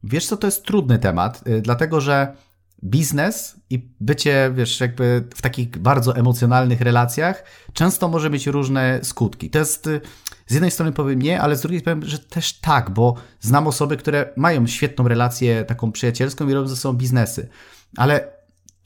[0.02, 2.36] Wiesz co, to jest trudny temat, y, dlatego że
[2.84, 9.50] biznes i bycie, wiesz, jakby w takich bardzo emocjonalnych relacjach często może mieć różne skutki.
[9.50, 10.00] To jest, y,
[10.46, 13.96] z jednej strony powiem nie, ale z drugiej powiem, że też tak, bo znam osoby,
[13.96, 17.48] które mają świetną relację taką przyjacielską i robią ze sobą biznesy,
[17.96, 18.37] ale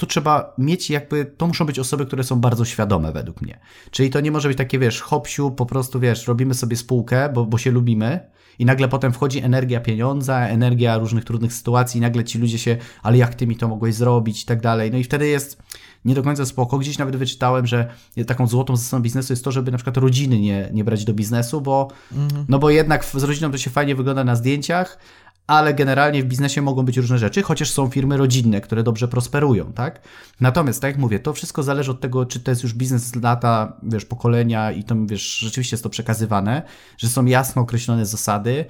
[0.02, 3.58] tu trzeba mieć jakby, to muszą być osoby, które są bardzo świadome według mnie.
[3.90, 7.46] Czyli to nie może być takie, wiesz, hopsiu, po prostu, wiesz, robimy sobie spółkę, bo,
[7.46, 8.20] bo się lubimy,
[8.58, 12.76] i nagle potem wchodzi energia pieniądza, energia różnych trudnych sytuacji, i nagle ci ludzie się,
[13.02, 14.90] ale jak ty mi to mogłeś zrobić i tak dalej.
[14.90, 15.62] No i wtedy jest
[16.04, 16.78] nie do końca spoko.
[16.78, 17.88] Gdzieś nawet wyczytałem, że
[18.26, 21.60] taką złotą zasadą biznesu jest to, żeby na przykład rodziny nie, nie brać do biznesu,
[21.60, 22.44] bo, mhm.
[22.48, 24.98] no bo jednak z rodziną to się fajnie wygląda na zdjęciach,
[25.46, 29.72] ale generalnie w biznesie mogą być różne rzeczy, chociaż są firmy rodzinne, które dobrze prosperują,
[29.72, 30.00] tak?
[30.40, 33.76] Natomiast, tak jak mówię, to wszystko zależy od tego, czy to jest już biznes lata,
[33.83, 36.62] wiesz, pokolenia i to, wiesz, rzeczywiście jest to przekazywane,
[36.98, 38.64] że są jasno określone zasady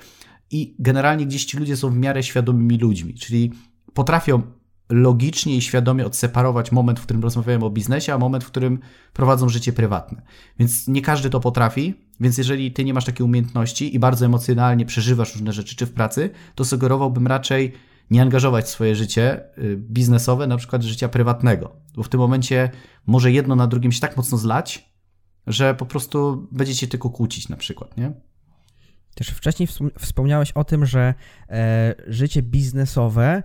[0.50, 3.52] i generalnie gdzieś ci ludzie są w miarę świadomymi ludźmi, czyli
[3.94, 4.42] potrafią
[4.92, 8.78] logicznie i świadomie odseparować moment, w którym rozmawiają o biznesie, a moment, w którym
[9.12, 10.22] prowadzą życie prywatne.
[10.58, 14.86] Więc nie każdy to potrafi, więc jeżeli ty nie masz takiej umiejętności i bardzo emocjonalnie
[14.86, 17.72] przeżywasz różne rzeczy, czy w pracy, to sugerowałbym raczej
[18.10, 22.70] nie angażować w swoje życie y, biznesowe, na przykład życia prywatnego, bo w tym momencie
[23.06, 24.92] może jedno na drugim się tak mocno zlać,
[25.46, 28.12] że po prostu będziecie tylko kłócić na przykład, nie?
[29.14, 31.14] Też wcześniej wspomniałeś o tym, że
[31.48, 33.42] e, życie biznesowe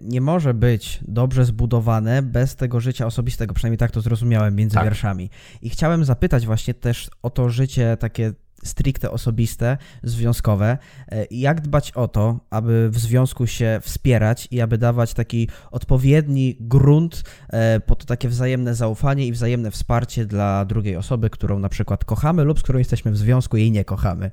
[0.00, 4.84] nie może być dobrze zbudowane bez tego życia osobistego, przynajmniej tak to zrozumiałem między tak.
[4.84, 5.30] wierszami.
[5.62, 10.78] I chciałem zapytać właśnie też o to życie takie stricte osobiste, związkowe.
[11.08, 16.56] E, jak dbać o to, aby w związku się wspierać i aby dawać taki odpowiedni
[16.60, 21.68] grunt e, po to takie wzajemne zaufanie i wzajemne wsparcie dla drugiej osoby, którą na
[21.68, 24.30] przykład kochamy lub z którą jesteśmy w związku i jej nie kochamy.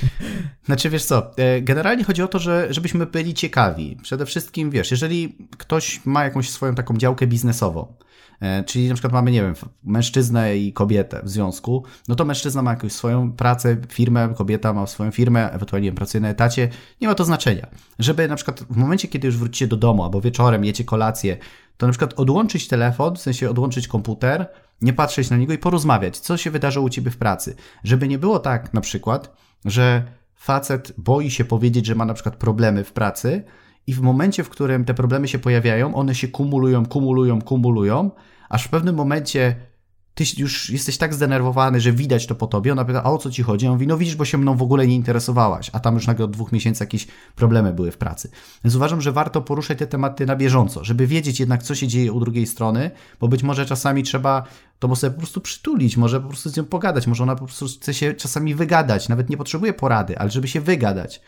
[0.66, 3.96] Znaczy, wiesz co, e, generalnie chodzi o to, że, żebyśmy byli ciekawi.
[4.02, 7.94] Przede wszystkim, wiesz, jeżeli ktoś ma jakąś swoją taką działkę biznesową,
[8.66, 12.70] czyli na przykład mamy, nie wiem, mężczyznę i kobietę w związku, no to mężczyzna ma
[12.70, 16.68] jakąś swoją pracę, firmę, kobieta ma swoją firmę, ewentualnie pracuje na etacie,
[17.00, 17.66] nie ma to znaczenia.
[17.98, 21.36] Żeby na przykład w momencie, kiedy już wrócicie do domu albo wieczorem jecie kolację,
[21.76, 24.48] to na przykład odłączyć telefon, w sensie odłączyć komputer,
[24.82, 27.56] nie patrzeć na niego i porozmawiać, co się wydarzyło u ciebie w pracy.
[27.84, 32.36] Żeby nie było tak na przykład, że facet boi się powiedzieć, że ma na przykład
[32.36, 33.44] problemy w pracy,
[33.86, 38.10] i w momencie, w którym te problemy się pojawiają, one się kumulują, kumulują, kumulują,
[38.48, 39.56] aż w pewnym momencie
[40.16, 42.72] ty już jesteś tak zdenerwowany, że widać to po tobie.
[42.72, 43.66] Ona pyta, a o co ci chodzi?
[43.66, 46.24] On mówi, no widzisz, bo się mną w ogóle nie interesowałaś, a tam już nagle
[46.24, 48.30] od dwóch miesięcy jakieś problemy były w pracy.
[48.64, 52.12] Więc uważam, że warto poruszać te tematy na bieżąco, żeby wiedzieć jednak, co się dzieje
[52.12, 54.44] u drugiej strony, bo być może czasami trzeba
[54.78, 57.66] to może po prostu przytulić, może po prostu z nią pogadać, może ona po prostu
[57.66, 61.20] chce się czasami wygadać, nawet nie potrzebuje porady, ale żeby się wygadać.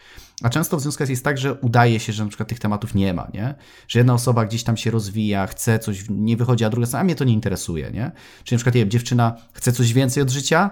[0.42, 3.14] A często w związkach jest tak, że udaje się, że na przykład tych tematów nie
[3.14, 3.54] ma, nie?
[3.88, 7.14] Że jedna osoba gdzieś tam się rozwija, chce coś, nie wychodzi, a druga a mnie
[7.14, 8.12] to nie interesuje, nie?
[8.44, 10.70] Czyli na przykład, nie wiem, dziewczyna chce coś więcej od życia,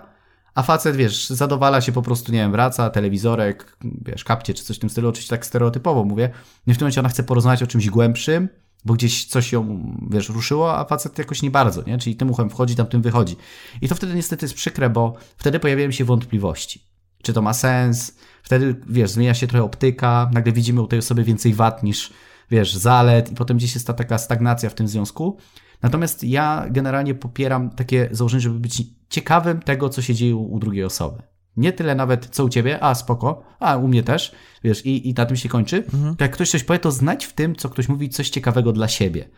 [0.55, 4.77] a facet, wiesz, zadowala się po prostu, nie wiem, wraca, telewizorek, wiesz, kapcie czy coś
[4.77, 6.31] w tym stylu, oczywiście tak stereotypowo mówię.
[6.67, 8.49] Nie w tym momencie ona chce porozmawiać o czymś głębszym,
[8.85, 11.99] bo gdzieś coś ją, wiesz, ruszyło, a facet jakoś nie bardzo, nie?
[11.99, 13.37] Czyli tym uchem wchodzi, tam tym wychodzi.
[13.81, 16.85] I to wtedy niestety jest przykre, bo wtedy pojawiają się wątpliwości.
[17.23, 18.17] Czy to ma sens?
[18.47, 22.13] Wtedy, wiesz, zmienia się trochę optyka, nagle widzimy u tej osoby więcej wad niż,
[22.51, 25.37] wiesz, zalet i potem gdzieś jest ta taka stagnacja w tym związku.
[25.83, 30.85] Natomiast ja generalnie popieram takie założenie, żeby być ciekawym tego, co się dzieje u drugiej
[30.85, 31.23] osoby.
[31.57, 34.33] Nie tyle nawet co u ciebie, a spoko, a u mnie też,
[34.65, 35.77] wiesz, i, i na tym się kończy.
[35.77, 36.17] Mhm.
[36.21, 39.29] Jak ktoś coś powie, to znajdź w tym, co ktoś mówi, coś ciekawego dla siebie.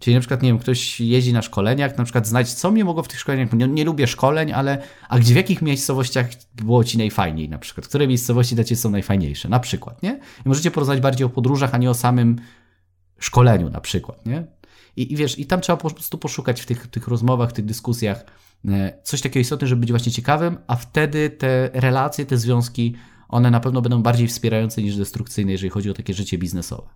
[0.00, 3.02] Czyli na przykład, nie wiem, ktoś jeździ na szkoleniach, na przykład znajdź, co mnie mogło
[3.02, 6.98] w tych szkoleniach, nie, nie lubię szkoleń, ale a gdzie, w jakich miejscowościach było Ci
[6.98, 7.88] najfajniej na przykład?
[7.88, 10.20] Które miejscowości dla Ciebie są najfajniejsze na przykład, nie?
[10.46, 12.36] I możecie porozmawiać bardziej o podróżach, a nie o samym
[13.18, 14.46] szkoleniu na przykład, nie?
[14.96, 17.64] I, i wiesz, i tam trzeba po prostu poszukać w tych, tych rozmowach, w tych
[17.64, 18.24] dyskusjach
[18.68, 22.94] e, coś takiego istotnego, żeby być właśnie ciekawym, a wtedy te relacje, te związki,
[23.28, 26.88] one na pewno będą bardziej wspierające niż destrukcyjne, jeżeli chodzi o takie życie biznesowe.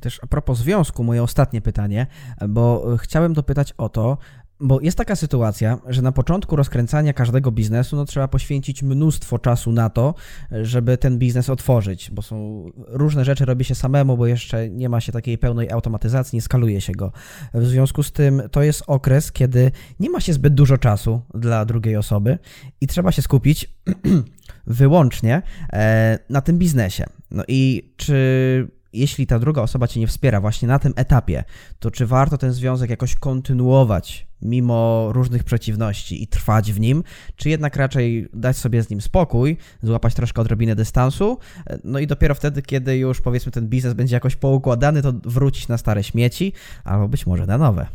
[0.00, 2.06] Też a propos związku, moje ostatnie pytanie,
[2.48, 4.18] bo chciałem dopytać o to,
[4.60, 9.72] bo jest taka sytuacja, że na początku rozkręcania każdego biznesu no, trzeba poświęcić mnóstwo czasu
[9.72, 10.14] na to,
[10.50, 15.00] żeby ten biznes otworzyć, bo są różne rzeczy robi się samemu, bo jeszcze nie ma
[15.00, 17.12] się takiej pełnej automatyzacji, nie skaluje się go.
[17.54, 21.64] W związku z tym to jest okres, kiedy nie ma się zbyt dużo czasu dla
[21.64, 22.38] drugiej osoby
[22.80, 23.74] i trzeba się skupić
[24.66, 27.04] wyłącznie e, na tym biznesie.
[27.30, 31.44] No i czy jeśli ta druga osoba cię nie wspiera właśnie na tym etapie,
[31.78, 37.02] to czy warto ten związek jakoś kontynuować mimo różnych przeciwności i trwać w nim,
[37.36, 41.38] czy jednak raczej dać sobie z nim spokój, złapać troszkę odrobinę dystansu,
[41.84, 45.78] no i dopiero wtedy, kiedy już powiedzmy ten biznes będzie jakoś poukładany, to wrócić na
[45.78, 46.52] stare śmieci,
[46.84, 47.86] albo być może na nowe.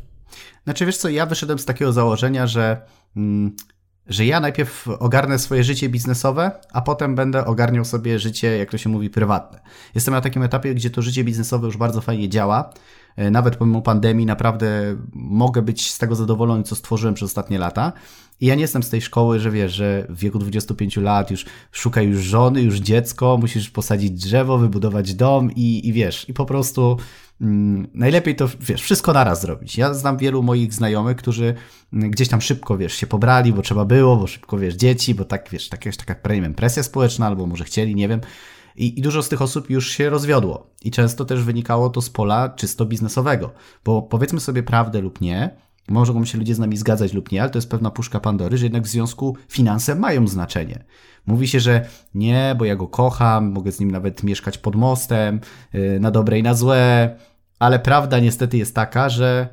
[0.64, 2.82] Znaczy wiesz co, ja wyszedłem z takiego założenia, że
[3.16, 3.56] mm,
[4.10, 8.78] że ja najpierw ogarnę swoje życie biznesowe, a potem będę ogarniał sobie życie, jak to
[8.78, 9.60] się mówi, prywatne.
[9.96, 12.70] Jestem na takim etapie, gdzie to życie biznesowe już bardzo fajnie działa.
[13.16, 17.94] E, nawet pomimo pandemii, naprawdę mogę być z tego zadowolony, co stworzyłem przez ostatnie lata.
[18.42, 21.46] I ja nie jestem z tej szkoły, że wiesz, że w wieku 25 lat już
[21.72, 26.46] szukaj już żony, już dziecko, musisz posadzić drzewo, wybudować dom i, i wiesz, i po
[26.46, 26.98] prostu
[27.94, 29.78] najlepiej to, wiesz, wszystko naraz zrobić.
[29.78, 31.54] Ja znam wielu moich znajomych, którzy
[31.94, 35.26] mm, gdzieś tam szybko, wiesz, się pobrali, bo trzeba było, bo szybko, wiesz, dzieci, bo
[35.26, 36.16] tak, wiesz, tak, taka
[36.56, 38.22] presja społeczna, albo może chcieli, nie wiem.
[38.76, 40.68] I, I dużo z tych osób już się rozwiodło.
[40.82, 43.54] I często też wynikało to z pola czysto biznesowego.
[43.86, 45.56] Bo powiedzmy sobie prawdę lub nie,
[45.90, 48.66] mogą się ludzie z nami zgadzać lub nie, ale to jest pewna puszka Pandory, że
[48.66, 50.84] jednak w związku finanse mają znaczenie.
[51.26, 55.40] Mówi się, że nie, bo ja go kocham, mogę z nim nawet mieszkać pod mostem,
[55.74, 57.16] yy, na dobre i na złe,
[57.60, 59.50] ale prawda niestety jest taka, że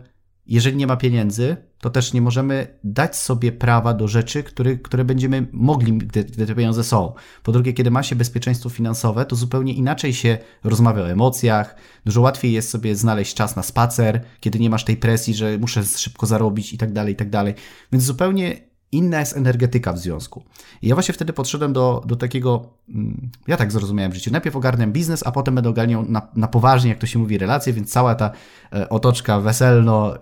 [0.47, 4.43] jeżeli nie ma pieniędzy, to też nie możemy dać sobie prawa do rzeczy,
[4.83, 7.15] które, będziemy mogli, gdy, gdy te pieniądze są.
[7.43, 12.21] Po drugie, kiedy ma się bezpieczeństwo finansowe, to zupełnie inaczej się rozmawia o emocjach, dużo
[12.21, 16.27] łatwiej jest sobie znaleźć czas na spacer, kiedy nie masz tej presji, że muszę szybko
[16.27, 17.55] zarobić i tak dalej, i tak dalej.
[17.93, 18.57] Więc zupełnie
[18.93, 20.45] inna jest energetyka w związku.
[20.83, 24.57] I ja właśnie wtedy podszedłem do, do takiego, mm, ja tak zrozumiałem w życiu, najpierw
[24.57, 27.91] ogarniam biznes, a potem będę ogarniał na, na poważnie, jak to się mówi, relacje, więc
[27.91, 28.31] cała ta
[28.73, 30.19] e, otoczka weselno, e,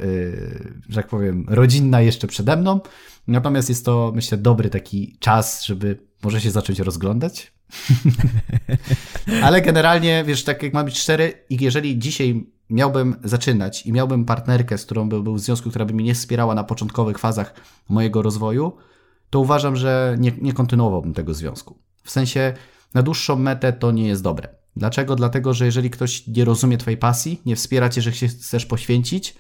[0.89, 2.81] że tak powiem, rodzinna jeszcze przede mną.
[3.29, 7.53] Natomiast jest to, myślę, dobry taki czas, żeby może się zacząć rozglądać.
[9.43, 14.25] Ale generalnie, wiesz, tak jak mam być cztery i jeżeli dzisiaj miałbym zaczynać i miałbym
[14.25, 17.55] partnerkę, z którą by był w związku, która by mnie nie wspierała na początkowych fazach
[17.89, 18.73] mojego rozwoju,
[19.31, 21.79] to uważam, że nie, nie kontynuowałbym tego związku.
[22.03, 22.55] W sensie
[22.95, 24.49] na dłuższą metę to nie jest dobre.
[24.77, 25.17] Dlaczego?
[25.17, 29.35] Dlatego, że jeżeli ktoś nie rozumie Twojej pasji, nie wspiera Cię, że się chcesz poświęcić,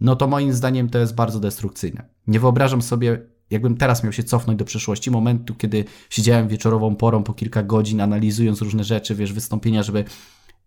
[0.00, 2.04] no to moim zdaniem to jest bardzo destrukcyjne.
[2.26, 7.22] Nie wyobrażam sobie, jakbym teraz miał się cofnąć do przeszłości, momentu, kiedy siedziałem wieczorową porą
[7.22, 10.04] po kilka godzin, analizując różne rzeczy, wiesz, wystąpienia, żeby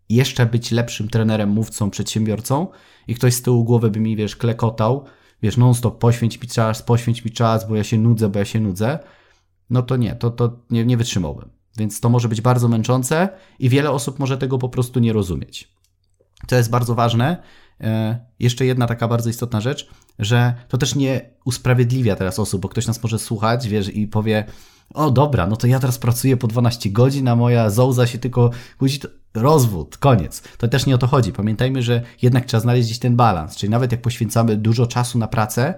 [0.10, 2.68] jeszcze być lepszym trenerem, mówcą, przedsiębiorcą
[3.08, 5.06] i ktoś z tyłu głowy by mi, wiesz, klekotał,
[5.42, 8.60] wiesz, non-stop, poświęć mi czas, poświęć mi czas, bo ja się nudzę, bo ja się
[8.60, 9.00] nudzę,
[9.70, 11.50] no to nie, to, to nie, nie wytrzymałbym.
[11.78, 15.72] Więc to może być bardzo męczące i wiele osób może tego po prostu nie rozumieć.
[16.48, 17.44] To jest bardzo ważne.
[17.82, 19.90] E, jeszcze jedna taka bardzo istotna rzecz,
[20.20, 24.46] że to też nie usprawiedliwia teraz osób, bo ktoś nas może słuchać, wiesz, i powie,
[24.94, 28.50] o dobra, no to ja teraz pracuję po 12 godzin, a moja zołza się tylko
[28.80, 29.00] budzi,
[29.34, 30.44] rozwód, koniec.
[30.58, 31.34] To też nie o to chodzi.
[31.34, 35.28] Pamiętajmy, że jednak trzeba znaleźć gdzieś ten balans, czyli nawet jak poświęcamy dużo czasu na
[35.28, 35.74] pracę,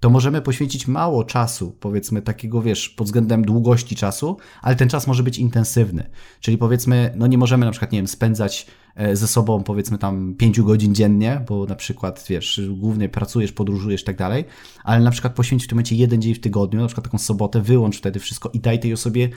[0.00, 5.06] to możemy poświęcić mało czasu, powiedzmy takiego, wiesz, pod względem długości czasu, ale ten czas
[5.06, 6.10] może być intensywny.
[6.40, 8.66] Czyli powiedzmy, no nie możemy na przykład, nie wiem, spędzać
[9.12, 14.04] ze sobą powiedzmy tam 5 godzin dziennie, bo na przykład, wiesz, głównie pracujesz, podróżujesz i
[14.04, 14.44] tak dalej,
[14.84, 17.60] ale na przykład poświęć w tym momencie jeden dzień w tygodniu, na przykład taką sobotę,
[17.60, 19.28] wyłącz wtedy wszystko i daj tej osobie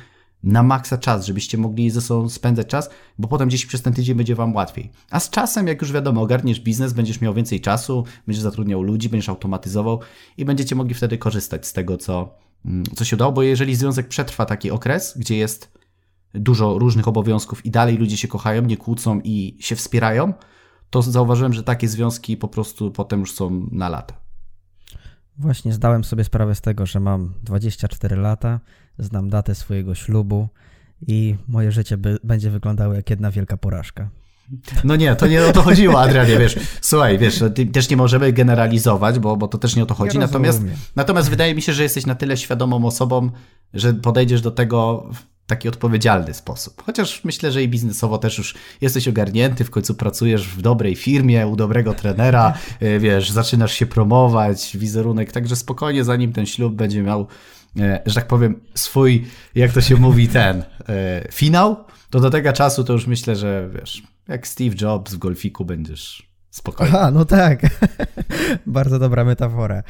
[0.43, 2.89] na maksa czas, żebyście mogli ze sobą spędzać czas,
[3.19, 4.91] bo potem gdzieś przez ten tydzień będzie Wam łatwiej.
[5.11, 9.09] A z czasem, jak już wiadomo, ogarniesz biznes, będziesz miał więcej czasu, będziesz zatrudniał ludzi,
[9.09, 9.99] będziesz automatyzował
[10.37, 14.07] i będziecie mogli wtedy korzystać z tego, co, mm, co się udało, bo jeżeli związek
[14.07, 15.77] przetrwa taki okres, gdzie jest
[16.39, 20.33] dużo różnych obowiązków i dalej ludzie się kochają, nie kłócą i się wspierają,
[20.89, 24.13] to zauważyłem, że takie związki po prostu potem już są na lata.
[25.37, 28.59] Właśnie zdałem sobie sprawę z tego, że mam 24 lata,
[28.99, 30.47] znam datę swojego ślubu
[31.07, 34.09] i moje życie by, będzie wyglądało jak jedna wielka porażka.
[34.83, 36.59] No nie, to nie o to chodziło, Adrianie, wiesz.
[36.81, 37.43] Słuchaj, wiesz,
[37.73, 40.17] też nie możemy generalizować, bo, bo to też nie o to chodzi.
[40.17, 40.61] Ja natomiast,
[40.95, 43.31] natomiast wydaje mi się, że jesteś na tyle świadomą osobą,
[43.73, 45.09] że podejdziesz do tego
[45.47, 46.83] taki odpowiedzialny sposób.
[46.85, 51.47] Chociaż myślę, że i biznesowo też już jesteś ogarnięty, w końcu pracujesz w dobrej firmie,
[51.47, 57.03] u dobrego trenera, e, wiesz, zaczynasz się promować, wizerunek, także spokojnie zanim ten ślub będzie
[57.03, 57.27] miał,
[57.79, 59.25] e, że tak powiem, swój,
[59.55, 63.69] jak to się mówi, ten e, finał, to do tego czasu to już myślę, że
[63.73, 66.26] wiesz, Jak Steve Jobs w golfiku będziesz
[66.57, 66.97] spokojny.
[66.97, 67.61] Aha, no tak.
[68.65, 69.83] Bardzo dobra metafora.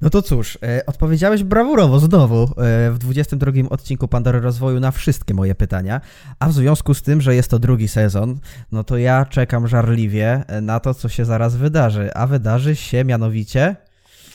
[0.00, 2.46] No to cóż, e, odpowiedziałeś brawurowo znowu e,
[2.90, 6.00] w 22 odcinku Pandory Rozwoju na wszystkie moje pytania,
[6.38, 8.38] a w związku z tym, że jest to drugi sezon,
[8.72, 13.04] no to ja czekam żarliwie e, na to, co się zaraz wydarzy, a wydarzy się
[13.04, 13.76] mianowicie...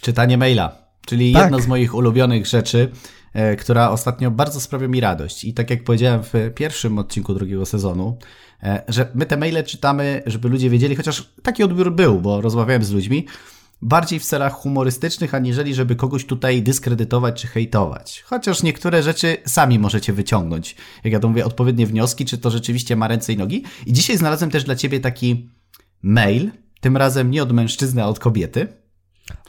[0.01, 0.75] Czytanie maila,
[1.05, 1.43] czyli Tak.
[1.43, 2.91] jedna z moich ulubionych rzeczy,
[3.59, 5.43] która ostatnio bardzo sprawia mi radość.
[5.43, 8.17] I tak jak powiedziałem w pierwszym odcinku drugiego sezonu,
[8.63, 12.83] e, że my te maile czytamy, żeby ludzie wiedzieli, chociaż taki odbiór był, bo rozmawiałem
[12.83, 13.25] z ludźmi,
[13.81, 18.23] bardziej w celach humorystycznych, aniżeli żeby kogoś tutaj dyskredytować czy hejtować.
[18.25, 20.75] Chociaż niektóre rzeczy sami możecie wyciągnąć.
[21.03, 23.63] Jak ja to mówię, odpowiednie wnioski, czy to rzeczywiście ma ręce i nogi.
[23.85, 25.49] I dzisiaj znalazłem też dla ciebie taki
[26.01, 28.67] mail, tym razem nie od mężczyzny, a od kobiety.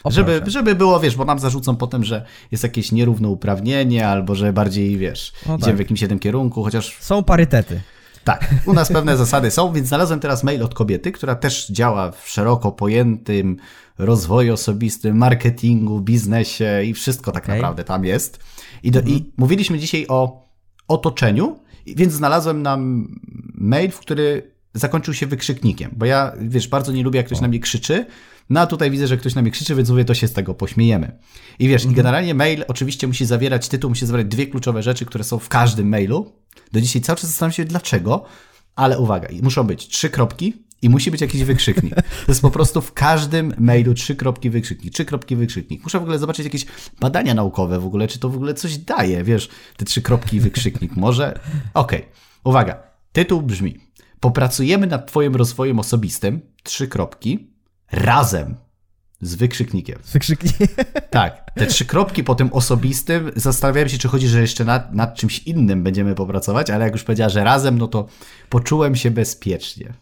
[0.05, 0.51] O, Żeby, proszę.
[0.51, 5.33] żeby było, wiesz, bo nam zarzucą potem, że jest jakieś nierównouprawnienie, albo że bardziej, wiesz,
[5.47, 5.76] No idziemy tak.
[5.76, 7.81] w jakimś jednym kierunku, chociaż Są parytety.
[8.24, 12.11] tak, u nas pewne zasady są, więc znalazłem teraz mail od kobiety, która też działa
[12.11, 13.57] w szeroko pojętym
[13.99, 17.55] rozwoju osobistym, marketingu, biznesie i wszystko tak Okej.
[17.57, 18.39] naprawdę tam jest.
[18.83, 20.49] I, do, I mówiliśmy dzisiaj o
[20.89, 23.09] otoczeniu, więc znalazłem nam
[23.55, 27.49] mail, w który zakończył się wykrzyknikiem, bo ja, wiesz, bardzo nie lubię, jak ktoś na
[27.49, 28.07] mnie krzyczy,
[28.51, 30.55] no a tutaj widzę, że ktoś na mnie krzyczy, więc mówię, to się z tego
[30.55, 31.18] pośmiejemy.
[31.59, 35.24] I wiesz, i generalnie mail oczywiście musi zawierać tytuł, musi zawierać dwie kluczowe rzeczy, które
[35.24, 36.32] są w każdym mailu.
[36.72, 38.24] Do dzisiaj cały czas zastanawiam się dlaczego,
[38.76, 41.94] ale uwaga, muszą być trzy kropki i musi być jakiś wykrzyknik.
[41.94, 45.84] To jest po prostu w każdym mailu trzy kropki wykrzyknik, trzy kropki wykrzyknik.
[45.84, 46.66] Muszę w ogóle zobaczyć jakieś
[47.01, 50.40] badania naukowe w ogóle, czy to w ogóle coś daje, wiesz, te trzy kropki i
[50.40, 50.96] wykrzyknik.
[50.96, 51.40] Może?
[51.74, 52.05] Okej,
[52.44, 52.82] uwaga,
[53.12, 53.88] tytuł brzmi
[54.20, 57.51] Popracujemy nad twoim rozwojem osobistym, trzy kropki,
[57.93, 58.57] razem
[59.20, 59.99] z wykrzyknikiem.
[60.12, 60.53] Wykrzyknij.
[61.11, 65.14] Tak, te trzy kropki po tym osobistym, zastanawiałem się, czy chodzi, że jeszcze nad, nad
[65.14, 68.07] czymś innym będziemy popracować, ale jak już powiedziała, że razem, no to
[68.49, 69.93] poczułem się bezpiecznie.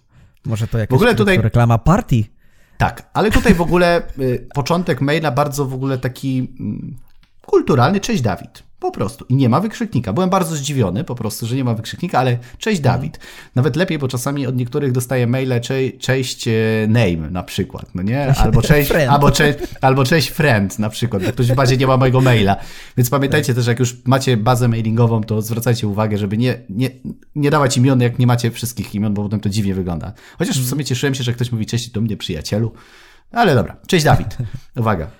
[0.44, 2.24] Może to jakaś ogóle tutaj- reklama party?
[2.78, 6.96] Tak, ale tutaj w ogóle y, początek maila bardzo w ogóle taki mm,
[7.46, 8.00] kulturalny.
[8.00, 8.62] Cześć Dawid.
[8.78, 9.24] Po prostu.
[9.28, 10.12] I nie ma wykrzyknika.
[10.12, 13.18] Byłem bardzo zdziwiony po prostu, że nie ma wykrzyknika, ale cześć Dawid.
[13.54, 16.52] Nawet lepiej, bo czasami od niektórych dostaję maile cze- cześć e,
[16.88, 18.26] name na przykład, no nie?
[18.42, 19.12] Albo cześć, Friend.
[19.12, 22.56] albo, cze- albo cześć friend na przykład, bo ktoś w bazie nie ma mojego maila.
[22.96, 26.90] Więc pamiętajcie też, jak już macie bazę mailingową, to zwracajcie uwagę, żeby nie, nie,
[27.34, 30.12] nie dawać imion, jak nie macie wszystkich imion, bo potem to dziwnie wygląda.
[30.38, 32.72] Chociaż w sumie cieszyłem się, że ktoś mówi cześć do mnie przyjacielu.
[33.32, 34.36] Ale dobra, cześć Dawid.
[34.76, 35.10] Uwaga.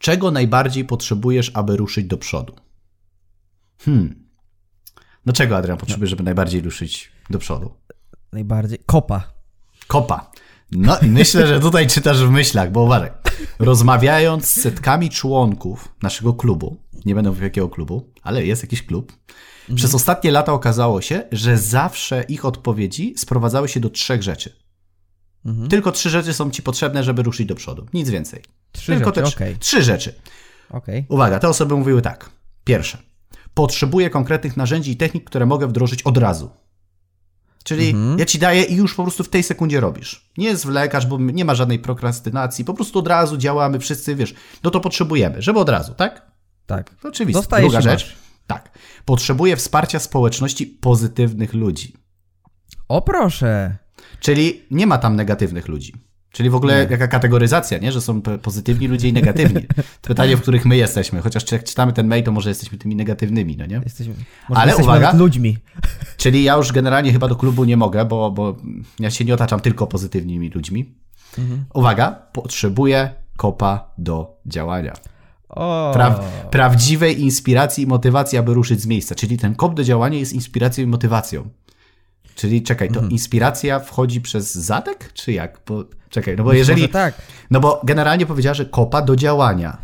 [0.00, 2.54] Czego najbardziej potrzebujesz, aby ruszyć do przodu?
[3.78, 4.28] Hmm.
[5.26, 7.74] No czego, Adrian, potrzebujesz, żeby najbardziej ruszyć do przodu?
[8.32, 8.78] Najbardziej.
[8.86, 9.32] Kopa.
[9.86, 10.30] Kopa.
[10.72, 13.10] No i myślę, że tutaj czytasz w myślach, bo uważaj.
[13.58, 19.12] Rozmawiając z setkami członków naszego klubu, nie będę mówił jakiego klubu, ale jest jakiś klub,
[19.74, 24.56] przez ostatnie lata okazało się, że zawsze ich odpowiedzi sprowadzały się do trzech rzeczy.
[25.44, 25.68] Mhm.
[25.68, 27.86] Tylko trzy rzeczy są ci potrzebne, żeby ruszyć do przodu.
[27.94, 28.42] Nic więcej.
[28.72, 29.56] Trzy Tylko rzeczy, te trzy- okej.
[29.58, 30.14] trzy rzeczy.
[30.70, 31.06] Okej.
[31.08, 32.30] Uwaga, te osoby mówiły tak.
[32.64, 32.98] Pierwsze.
[33.54, 36.50] Potrzebuję konkretnych narzędzi i technik, które mogę wdrożyć od razu.
[37.64, 40.30] Czyli ja ci daję i już po prostu w tej sekundzie robisz.
[40.36, 44.70] Nie zwlekasz, bo nie ma żadnej prokrastynacji, po prostu od razu działamy wszyscy, wiesz, no
[44.70, 46.30] to potrzebujemy, żeby od razu, tak?
[46.66, 46.90] Tak.
[47.04, 47.38] Oczywiście.
[47.40, 48.04] Dostajesz Druga rzecz.
[48.04, 48.16] masz.
[48.46, 48.78] Tak.
[49.04, 51.96] Potrzebuję wsparcia społeczności pozytywnych ludzi.
[52.88, 53.76] O proszę.
[54.20, 55.92] Czyli nie ma tam negatywnych ludzi.
[56.32, 57.92] Czyli w ogóle jaka kategoryzacja, nie?
[57.92, 59.62] Że są pozytywni ludzie i negatywni.
[60.00, 61.20] To pytanie, w których my jesteśmy.
[61.20, 63.80] Chociaż jak czytamy ten mail, to może jesteśmy tymi negatywnymi, no nie?
[63.84, 64.14] Jesteśmy,
[64.48, 65.12] może Ale jesteśmy uwaga.
[65.12, 65.58] ludźmi.
[66.16, 68.56] Czyli ja już generalnie chyba do klubu nie mogę, bo, bo
[68.98, 70.94] ja się nie otaczam tylko pozytywnymi ludźmi.
[71.74, 74.94] Uwaga, potrzebuję kopa do działania.
[75.92, 76.20] Pra
[76.50, 79.14] prawdziwej inspiracji i motywacji, aby ruszyć z miejsca.
[79.14, 81.48] Czyli ten kop do działania jest inspiracją i motywacją.
[82.40, 83.10] Czyli czekaj, to Mhm.
[83.12, 85.60] inspiracja wchodzi przez zadek, czy jak?
[85.66, 86.88] Bo, czekaj, no bo jeżeli.
[86.88, 87.14] Tak.
[87.50, 89.78] No bo generalnie powiedziała, że kopa do działania.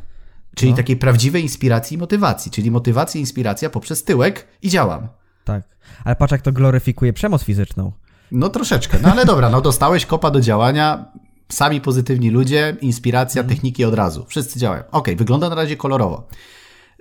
[0.54, 0.76] Czyli No.
[0.76, 2.50] takiej prawdziwej inspiracji i motywacji.
[2.50, 5.08] Czyli motywacja inspiracja poprzez tyłek i działam.
[5.44, 5.62] Tak.
[6.04, 7.92] Ale patrz, jak to gloryfikuje przemoc fizyczną.
[8.32, 11.04] No troszeczkę, no ale dobra, no dostałeś kopa do działania,
[11.52, 14.24] sami pozytywni ludzie, inspiracja, techniki od razu.
[14.28, 14.82] Wszyscy działają.
[14.90, 16.28] Okej, wygląda na razie kolorowo.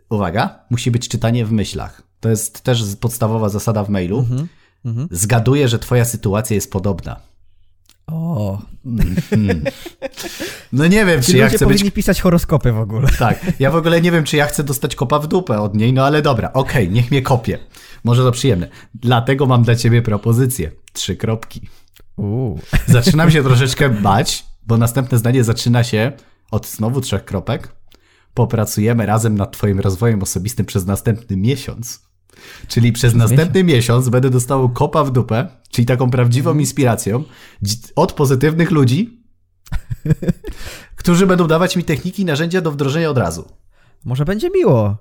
[0.09, 2.01] Uwaga, musi być czytanie w myślach.
[2.19, 4.25] To jest też podstawowa zasada w mailu.
[5.11, 7.19] Zgaduję, że twoja sytuacja jest podobna.
[8.07, 8.61] O,
[10.71, 11.93] No nie wiem, czy ci ja ludzie chcę powinni być...
[11.93, 13.07] pisać horoskopy w ogóle.
[13.19, 15.93] Tak, ja w ogóle nie wiem, czy ja chcę dostać kopa w dupę od niej,
[15.93, 17.59] no ale dobra, okej, niech mnie kopie.
[18.03, 18.69] Może to przyjemne.
[18.95, 20.71] Dlatego mam dla ciebie propozycję.
[20.93, 21.61] Trzy kropki.
[22.17, 22.59] Uuu.
[22.87, 26.11] Zaczynam się troszeczkę bać, bo następne zdanie zaczyna się
[26.51, 27.75] od znowu trzech kropek.
[28.33, 32.01] Popracujemy razem nad Twoim rozwojem osobistym przez następny miesiąc.
[32.67, 34.09] Czyli przez, następny miesiąc.
[34.09, 36.61] będę dostał kopa w dupę, czyli taką prawdziwą Mhm.
[36.61, 37.23] inspiracją
[37.95, 39.23] od pozytywnych ludzi,
[40.95, 43.47] którzy będą dawać mi techniki i narzędzia do wdrożenia od razu.
[44.05, 44.97] Może będzie miło.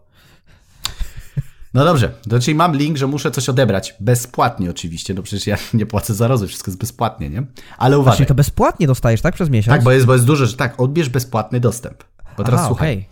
[1.74, 3.94] No dobrze, to czyli mam link, że muszę coś odebrać.
[4.00, 7.46] Bezpłatnie oczywiście, no przecież ja nie płacę za rozwój, wszystko jest bezpłatnie, nie?
[7.78, 8.16] Ale uważaj.
[8.16, 9.34] Czyli to bezpłatnie dostajesz, tak?
[9.34, 9.76] Przez miesiąc?
[9.76, 12.04] Tak, bo jest, bo jest dużo, że tak, odbierz bezpłatny dostęp.
[12.36, 13.08] Bo teraz Aha, słuchaj, okej.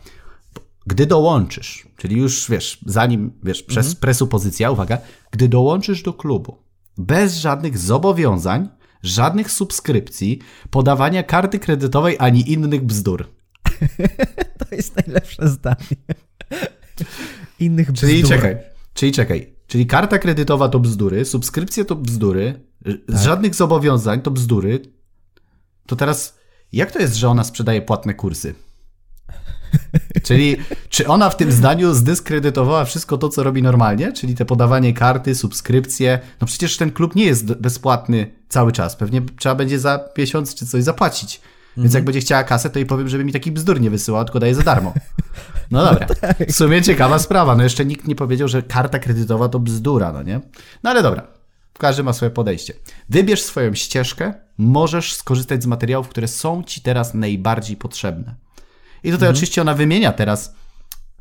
[0.87, 4.01] Gdy dołączysz, czyli już wiesz, zanim, wiesz, przez Mhm.
[4.01, 4.99] presupozycja, uwaga,
[5.30, 6.59] gdy dołączysz do klubu,
[6.99, 8.68] bez żadnych zobowiązań,
[9.03, 10.39] żadnych subskrypcji,
[10.70, 13.26] podawania karty kredytowej ani innych bzdur.
[14.68, 15.97] To jest najlepsze zdanie.
[17.59, 18.37] Innych Czyli bzdur.
[18.37, 18.57] czekaj,
[18.95, 23.18] czyli czekaj, czyli karta kredytowa to bzdury, subskrypcje to bzdury, Tak.
[23.18, 24.80] z żadnych zobowiązań to bzdury,
[25.87, 26.39] to teraz
[26.72, 28.55] jak to jest, że ona sprzedaje płatne kursy?
[30.27, 30.57] Czyli
[30.89, 35.35] czy ona w tym zdaniu zdyskredytowała wszystko to, co robi normalnie, czyli te podawanie karty,
[35.35, 36.18] subskrypcje?
[36.41, 38.97] No przecież ten klub nie jest bezpłatny cały czas.
[38.97, 41.41] Pewnie trzeba będzie za miesiąc czy coś zapłacić.
[41.77, 44.41] Więc jak będzie chciała kasę, to jej powiem, żeby mi taki bzdur nie wysyłała, tylko
[44.41, 44.95] daje za darmo.
[45.70, 46.07] No dobra.
[46.49, 47.57] W sumie ciekawa sprawa.
[47.57, 50.41] No jeszcze nikt nie powiedział, że karta kredytowa to bzdura, no nie?
[50.83, 51.27] No ale dobra.
[51.79, 52.75] Każdy ma swoje podejście.
[53.09, 58.35] Wybierz swoją ścieżkę, możesz skorzystać z materiałów, które są ci teraz najbardziej potrzebne.
[59.05, 60.55] I tutaj oczywiście ona wymienia teraz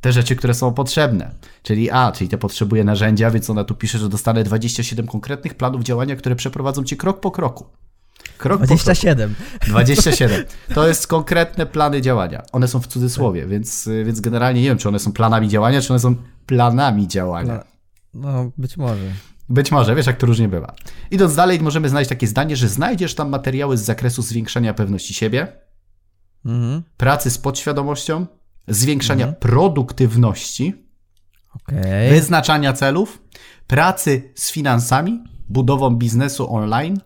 [0.02, 1.32] te rzeczy, które są potrzebne.
[1.64, 5.84] Czyli A, czyli te potrzebuje narzędzia, więc ona tu pisze, że dostanę 27 konkretnych planów
[5.84, 7.64] działania, które przeprowadzą cię krok po kroku.
[7.64, 7.72] Krok
[8.38, 8.66] po kroku.
[8.66, 9.36] 27.
[9.68, 10.44] 27.
[10.76, 12.44] To jest konkretne plany działania.
[12.52, 15.94] One są w cudzysłowie, więc, więc generalnie nie wiem, czy one są planami działania, czy
[15.94, 16.16] one są
[16.46, 17.64] planami działania.
[18.14, 19.04] No, no, być może.
[19.50, 20.74] Być może, wiesz, jak to różnie bywa.
[21.12, 25.48] Idąc dalej, możemy znaleźć takie zdanie, że znajdziesz tam materiały z zakresu zwiększania pewności siebie,
[26.46, 26.84] Mhm.
[26.98, 28.26] pracy z podświadomością,
[28.68, 29.40] zwiększania Mhm.
[29.42, 30.86] produktywności,
[31.56, 32.10] Okej.
[32.10, 33.22] wyznaczania celów,
[33.68, 37.00] pracy z finansami, budową biznesu online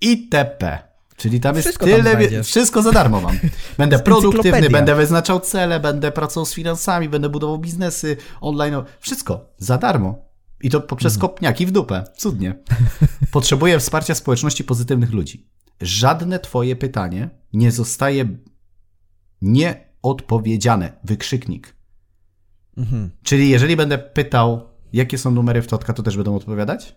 [0.00, 0.78] itp.
[1.16, 2.46] Czyli tam jest Wszystko tam tyle, znajdziesz.
[2.46, 3.38] wszystko za darmo mam.
[3.78, 8.74] Będę jest produktywny, będę wyznaczał cele, będę pracował z finansami, będę budował biznesy online.
[9.00, 10.14] Wszystko za darmo.
[10.62, 11.20] I to poprzez Mhm.
[11.30, 12.04] kopniaki w dupę.
[12.16, 12.54] Cudnie.
[13.32, 15.46] Potrzebuję wsparcia społeczności pozytywnych ludzi.
[15.80, 18.24] Żadne twoje pytanie nie zostaje
[19.42, 20.92] nieodpowiedziane.
[21.04, 21.76] Wykrzyknik.
[22.76, 23.10] Mhm.
[23.22, 26.96] Czyli jeżeli będę pytał, jakie są numery w Totka, to też będą odpowiadać?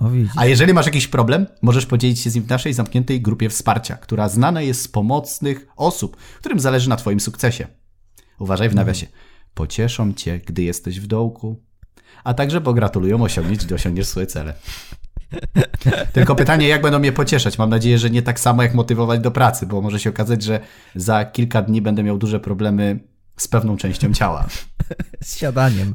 [0.00, 0.10] O.
[0.36, 3.96] A jeżeli masz jakiś problem, możesz podzielić się z nim w naszej zamkniętej grupie wsparcia,
[3.96, 7.66] która znana jest z pomocnych osób, którym zależy na Twoim sukcesie.
[8.38, 9.06] Uważaj w nawiasie.
[9.54, 11.62] Pocieszą Cię, gdy jesteś w dołku,
[12.24, 14.54] a także pogratulują osiągnięć, gdy osiągniesz swoje cele.
[16.12, 17.58] Tylko pytanie, jak będą mnie pocieszać?
[17.58, 20.60] Mam nadzieję, że nie tak samo jak motywować do pracy, bo może się okazać, że
[20.94, 23.00] za kilka dni będę miał duże problemy
[23.36, 24.46] z pewną częścią ciała.
[25.22, 25.94] Z siadaniem.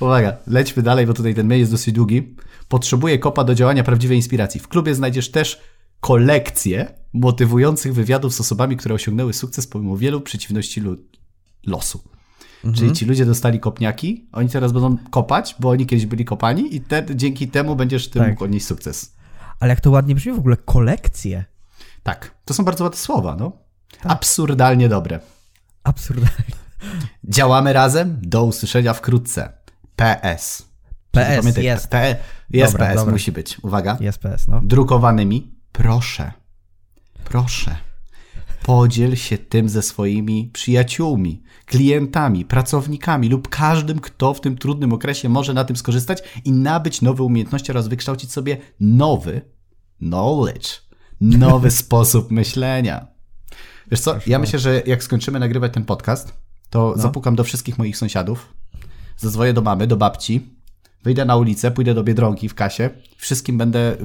[0.00, 2.36] Uwaga, lećmy dalej, bo tutaj ten mail jest dosyć długi.
[2.68, 4.60] Potrzebuję kopa do działania prawdziwej inspiracji.
[4.60, 5.60] W klubie znajdziesz też
[6.00, 10.96] kolekcję motywujących wywiadów z osobami, które osiągnęły sukces pomimo wielu przeciwności lu-
[12.64, 12.78] losu.
[12.78, 16.80] Czyli ci ludzie dostali kopniaki, oni teraz będą kopać, bo oni kiedyś byli kopani i
[16.80, 18.28] te, dzięki temu będziesz ty Tak.
[18.28, 19.14] mógł odnieść sukces.
[19.60, 21.44] Ale jak to ładnie brzmi w ogóle, kolekcje.
[22.02, 23.52] Tak, to są bardzo ładne słowa, no.
[24.04, 25.20] Absurdalnie dobre.
[25.84, 26.54] Absurdalnie.
[27.24, 29.52] Działamy razem, do usłyszenia wkrótce.
[29.96, 30.68] PS.
[31.10, 31.88] PS, Pamiętaj, jest.
[31.88, 32.16] P,
[32.50, 33.12] jest Dobra, PS, dobra.
[33.12, 33.58] musi być.
[33.62, 33.96] Uwaga.
[34.00, 34.60] Jest PS, no.
[34.64, 36.32] drukowanymi, proszę,
[37.24, 37.76] proszę,
[38.62, 45.28] podziel się tym ze swoimi przyjaciółmi, klientami, pracownikami lub każdym, kto w tym trudnym okresie
[45.28, 49.40] może na tym skorzystać i nabyć nowe umiejętności oraz wykształcić sobie nowy
[49.98, 50.68] knowledge,
[51.20, 53.06] nowy sposób myślenia.
[53.90, 56.32] Wiesz co, ja myślę, że jak skończymy nagrywać ten podcast,
[56.70, 58.54] to zapukam do wszystkich moich sąsiadów,
[59.16, 60.56] zadzwonię do mamy, do babci,
[61.04, 63.96] wyjdę na ulicę, pójdę do Biedronki w kasie, wszystkim będę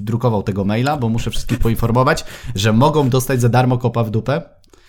[0.00, 2.24] drukował tego maila, bo muszę wszystkich poinformować,
[2.54, 4.42] że mogą dostać za darmo kopa w dupę.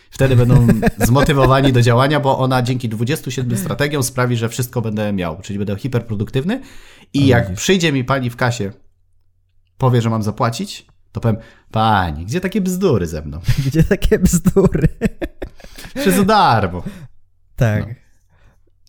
[0.10, 0.68] Wtedy będą
[1.08, 5.76] zmotywowani do działania, bo ona dzięki 27 strategiom sprawi, że wszystko będę miał, czyli będę
[5.76, 6.62] hiperproduktywny
[7.14, 8.72] i jak przyjdzie mi pani w kasie,
[9.78, 11.38] powie, że mam zapłacić, to powiem,
[11.72, 13.40] pani, gdzie takie bzdury ze mną?
[13.68, 14.88] Gdzie takie bzdury?
[16.18, 16.84] Za darmo?
[17.56, 17.88] tak.
[17.88, 18.03] No.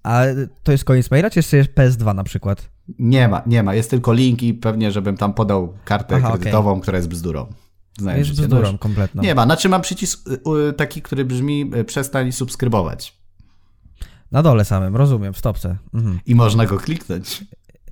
[0.04, 0.22] A
[0.62, 2.68] to jest koniec maila, czy jeszcze jest PS2 na przykład?
[2.98, 3.74] Nie ma, nie ma.
[3.74, 7.46] Jest tylko link i pewnie, żebym tam podał kartę Aha, kredytową, która jest bzdurą.
[7.46, 7.58] jest
[8.00, 8.42] Znajdziecie.
[8.42, 9.22] No bzdurą już- kompletną.
[9.22, 9.44] Nie ma.
[9.44, 10.32] Znaczy mam przycisk y,
[10.68, 13.18] y, taki, który brzmi y, przestań subskrybować.
[14.32, 15.76] Na dole samym, rozumiem, w stopce.
[15.94, 16.20] Mhm.
[16.26, 17.44] I można go kliknąć.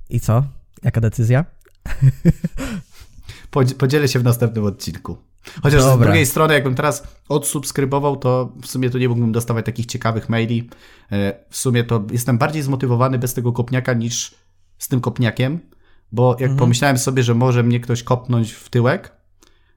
[0.09, 0.43] I co?
[0.83, 1.45] Jaka decyzja?
[3.51, 5.17] Podzi- Podzielę się w następnym odcinku.
[5.63, 6.05] Chociaż z Dobra.
[6.07, 10.69] drugiej strony, jakbym teraz odsubskrybował, to w sumie to nie mógłbym dostawać takich ciekawych maili.
[11.11, 14.35] E, W sumie to jestem bardziej zmotywowany bez tego kopniaka niż
[14.77, 15.59] z tym kopniakiem,
[16.11, 16.57] bo jak Mhm.
[16.59, 19.11] pomyślałem sobie, że może mnie ktoś kopnąć w tyłek,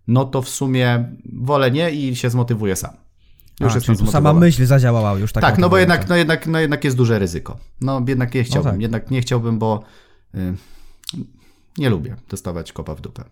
[0.09, 2.91] no to w sumie wolę nie i się zmotywuję sam.
[3.61, 5.43] Już A, jestem sama myśl zadziałała już tak.
[5.43, 7.59] Tak, no bo jednak, no, jednak, no jednak jest duże ryzyko.
[7.81, 8.81] No jednak nie chciałbym, tak.
[8.81, 9.83] jednak nie chciałbym, bo
[10.35, 10.55] y,
[11.79, 13.25] nie lubię dostawać kopa w dupę.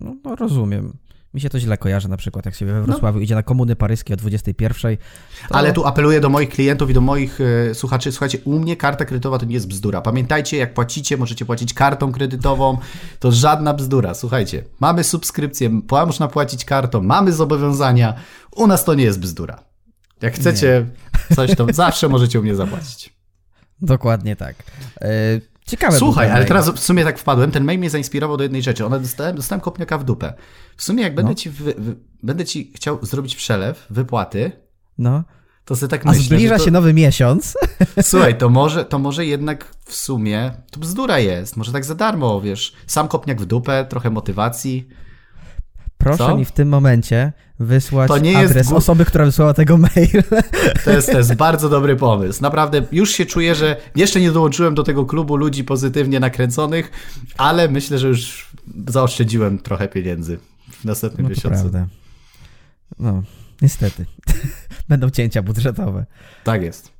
[0.00, 0.92] No, no rozumiem.
[1.34, 2.72] Mi się to źle kojarzy na przykład, jak się No.
[2.72, 4.96] we Wrocławiu idzie na komuny paryskie o 21.
[5.48, 5.54] To...
[5.54, 7.38] Ale tu apeluję do moich klientów i do moich
[7.70, 10.00] e, słuchaczy, słuchajcie, u mnie karta kredytowa to nie jest bzdura.
[10.00, 12.78] Pamiętajcie, jak płacicie, możecie płacić kartą kredytową,
[13.18, 14.14] to żadna bzdura.
[14.14, 18.14] Słuchajcie, mamy subskrypcję, można płacić kartą, mamy zobowiązania,
[18.56, 19.64] u nas to nie jest bzdura.
[20.22, 20.86] Jak chcecie
[21.34, 23.14] coś, to zawsze możecie u mnie zapłacić.
[23.82, 24.56] Dokładnie tak.
[25.00, 25.08] E,
[25.66, 25.98] ciekawe.
[25.98, 28.86] Słuchaj, ale teraz w sumie tak wpadłem, ten mail mnie zainspirował do jednej rzeczy.
[28.86, 30.32] Ona dostałem, dostałem kopniaka w dupę.
[30.76, 31.34] W sumie jak będę, No.
[31.34, 34.52] ci wy, wy, będę ci chciał zrobić przelew, wypłaty,
[34.98, 35.22] No.
[35.64, 36.64] to sobie tak A myślę, zbliża że to...
[36.64, 37.54] się nowy miesiąc.
[38.02, 41.56] Słuchaj, to może, to może jednak w sumie to bzdura jest.
[41.56, 42.72] Może tak za darmo, wiesz.
[42.86, 44.88] Sam kopniak w dupę, trochę motywacji.
[46.04, 46.36] Proszę Co?
[46.36, 50.22] mi w tym momencie wysłać To nie adres osoby, która wysłała tego maila.
[50.84, 52.42] To jest, to jest bardzo dobry pomysł.
[52.42, 56.90] Naprawdę już się czuję, że jeszcze nie dołączyłem do tego klubu ludzi pozytywnie nakręconych,
[57.36, 58.46] ale myślę, że już
[58.88, 60.38] zaoszczędziłem trochę pieniędzy
[60.70, 61.48] w następnym No miesiącu.
[61.58, 61.86] prawda.
[62.98, 63.22] No,
[63.62, 64.06] niestety.
[64.88, 66.06] Będą cięcia budżetowe.
[66.44, 66.93] Tak jest.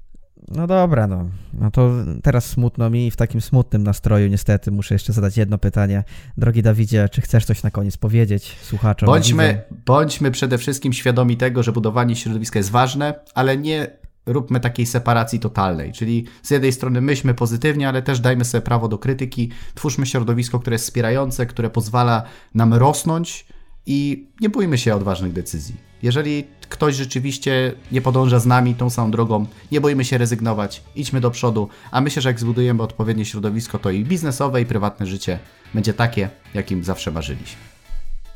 [0.48, 1.28] No dobra, no.
[1.60, 1.90] No to
[2.22, 6.04] teraz smutno mi i w takim smutnym nastroju niestety muszę jeszcze zadać jedno pytanie.
[6.36, 9.06] Drogi Dawidzie, czy chcesz coś na koniec powiedzieć słuchaczom?
[9.06, 13.90] Bądźmy, bądźmy przede wszystkim świadomi tego, że budowanie środowiska jest ważne, ale nie
[14.26, 15.92] róbmy takiej separacji totalnej.
[15.92, 20.60] Czyli z jednej strony myślmy pozytywnie, ale też dajmy sobie prawo do krytyki, twórzmy środowisko,
[20.60, 22.22] które jest wspierające, które pozwala
[22.54, 23.46] nam rosnąć
[23.86, 25.76] i nie bójmy się odważnych decyzji.
[26.02, 31.20] Jeżeli ktoś rzeczywiście nie podąża z nami tą samą drogą, nie boimy się rezygnować, idźmy
[31.20, 35.38] do przodu, a myślę, że jak zbudujemy odpowiednie środowisko, to i biznesowe, i prywatne życie
[35.74, 37.56] będzie takie, jakim zawsze marzyliśmy.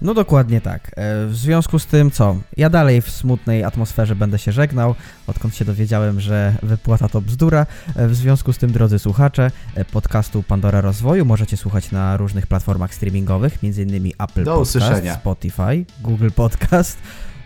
[0.03, 0.91] No dokładnie tak.
[0.97, 2.36] E, W związku z tym co?
[2.57, 4.95] Ja dalej w smutnej atmosferze będę się żegnał,
[5.26, 7.66] odkąd się dowiedziałem, że wypłata to bzdura.
[7.97, 12.47] E, W związku z tym, drodzy słuchacze, e, podcastu Pandora Rozwoju możecie słuchać na różnych
[12.47, 14.07] platformach streamingowych, m.in.
[14.18, 15.14] Apple Do Podcast, usłyszenia.
[15.14, 16.99] Spotify, Google Podcast.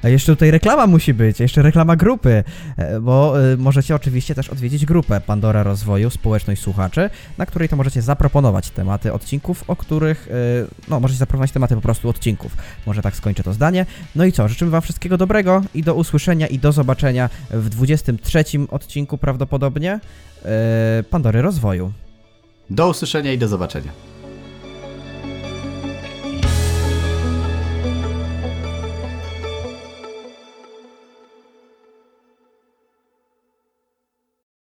[0.02, 2.44] A jeszcze tutaj reklama musi być, jeszcze reklama grupy,
[2.76, 7.76] e, bo e, możecie oczywiście też odwiedzić grupę Pandora Rozwoju, społeczność słuchaczy, na której to
[7.76, 12.56] możecie zaproponować tematy odcinków, o których, e, no możecie zaproponować tematy po prostu odcinków.
[12.86, 13.86] Może tak skończę to zdanie.
[14.16, 18.44] No i co, życzymy Wam wszystkiego dobrego i do usłyszenia i do zobaczenia w 23
[18.70, 20.00] odcinku prawdopodobnie
[21.10, 21.92] Pandory Rozwoju.
[22.70, 24.11] Do usłyszenia i do zobaczenia.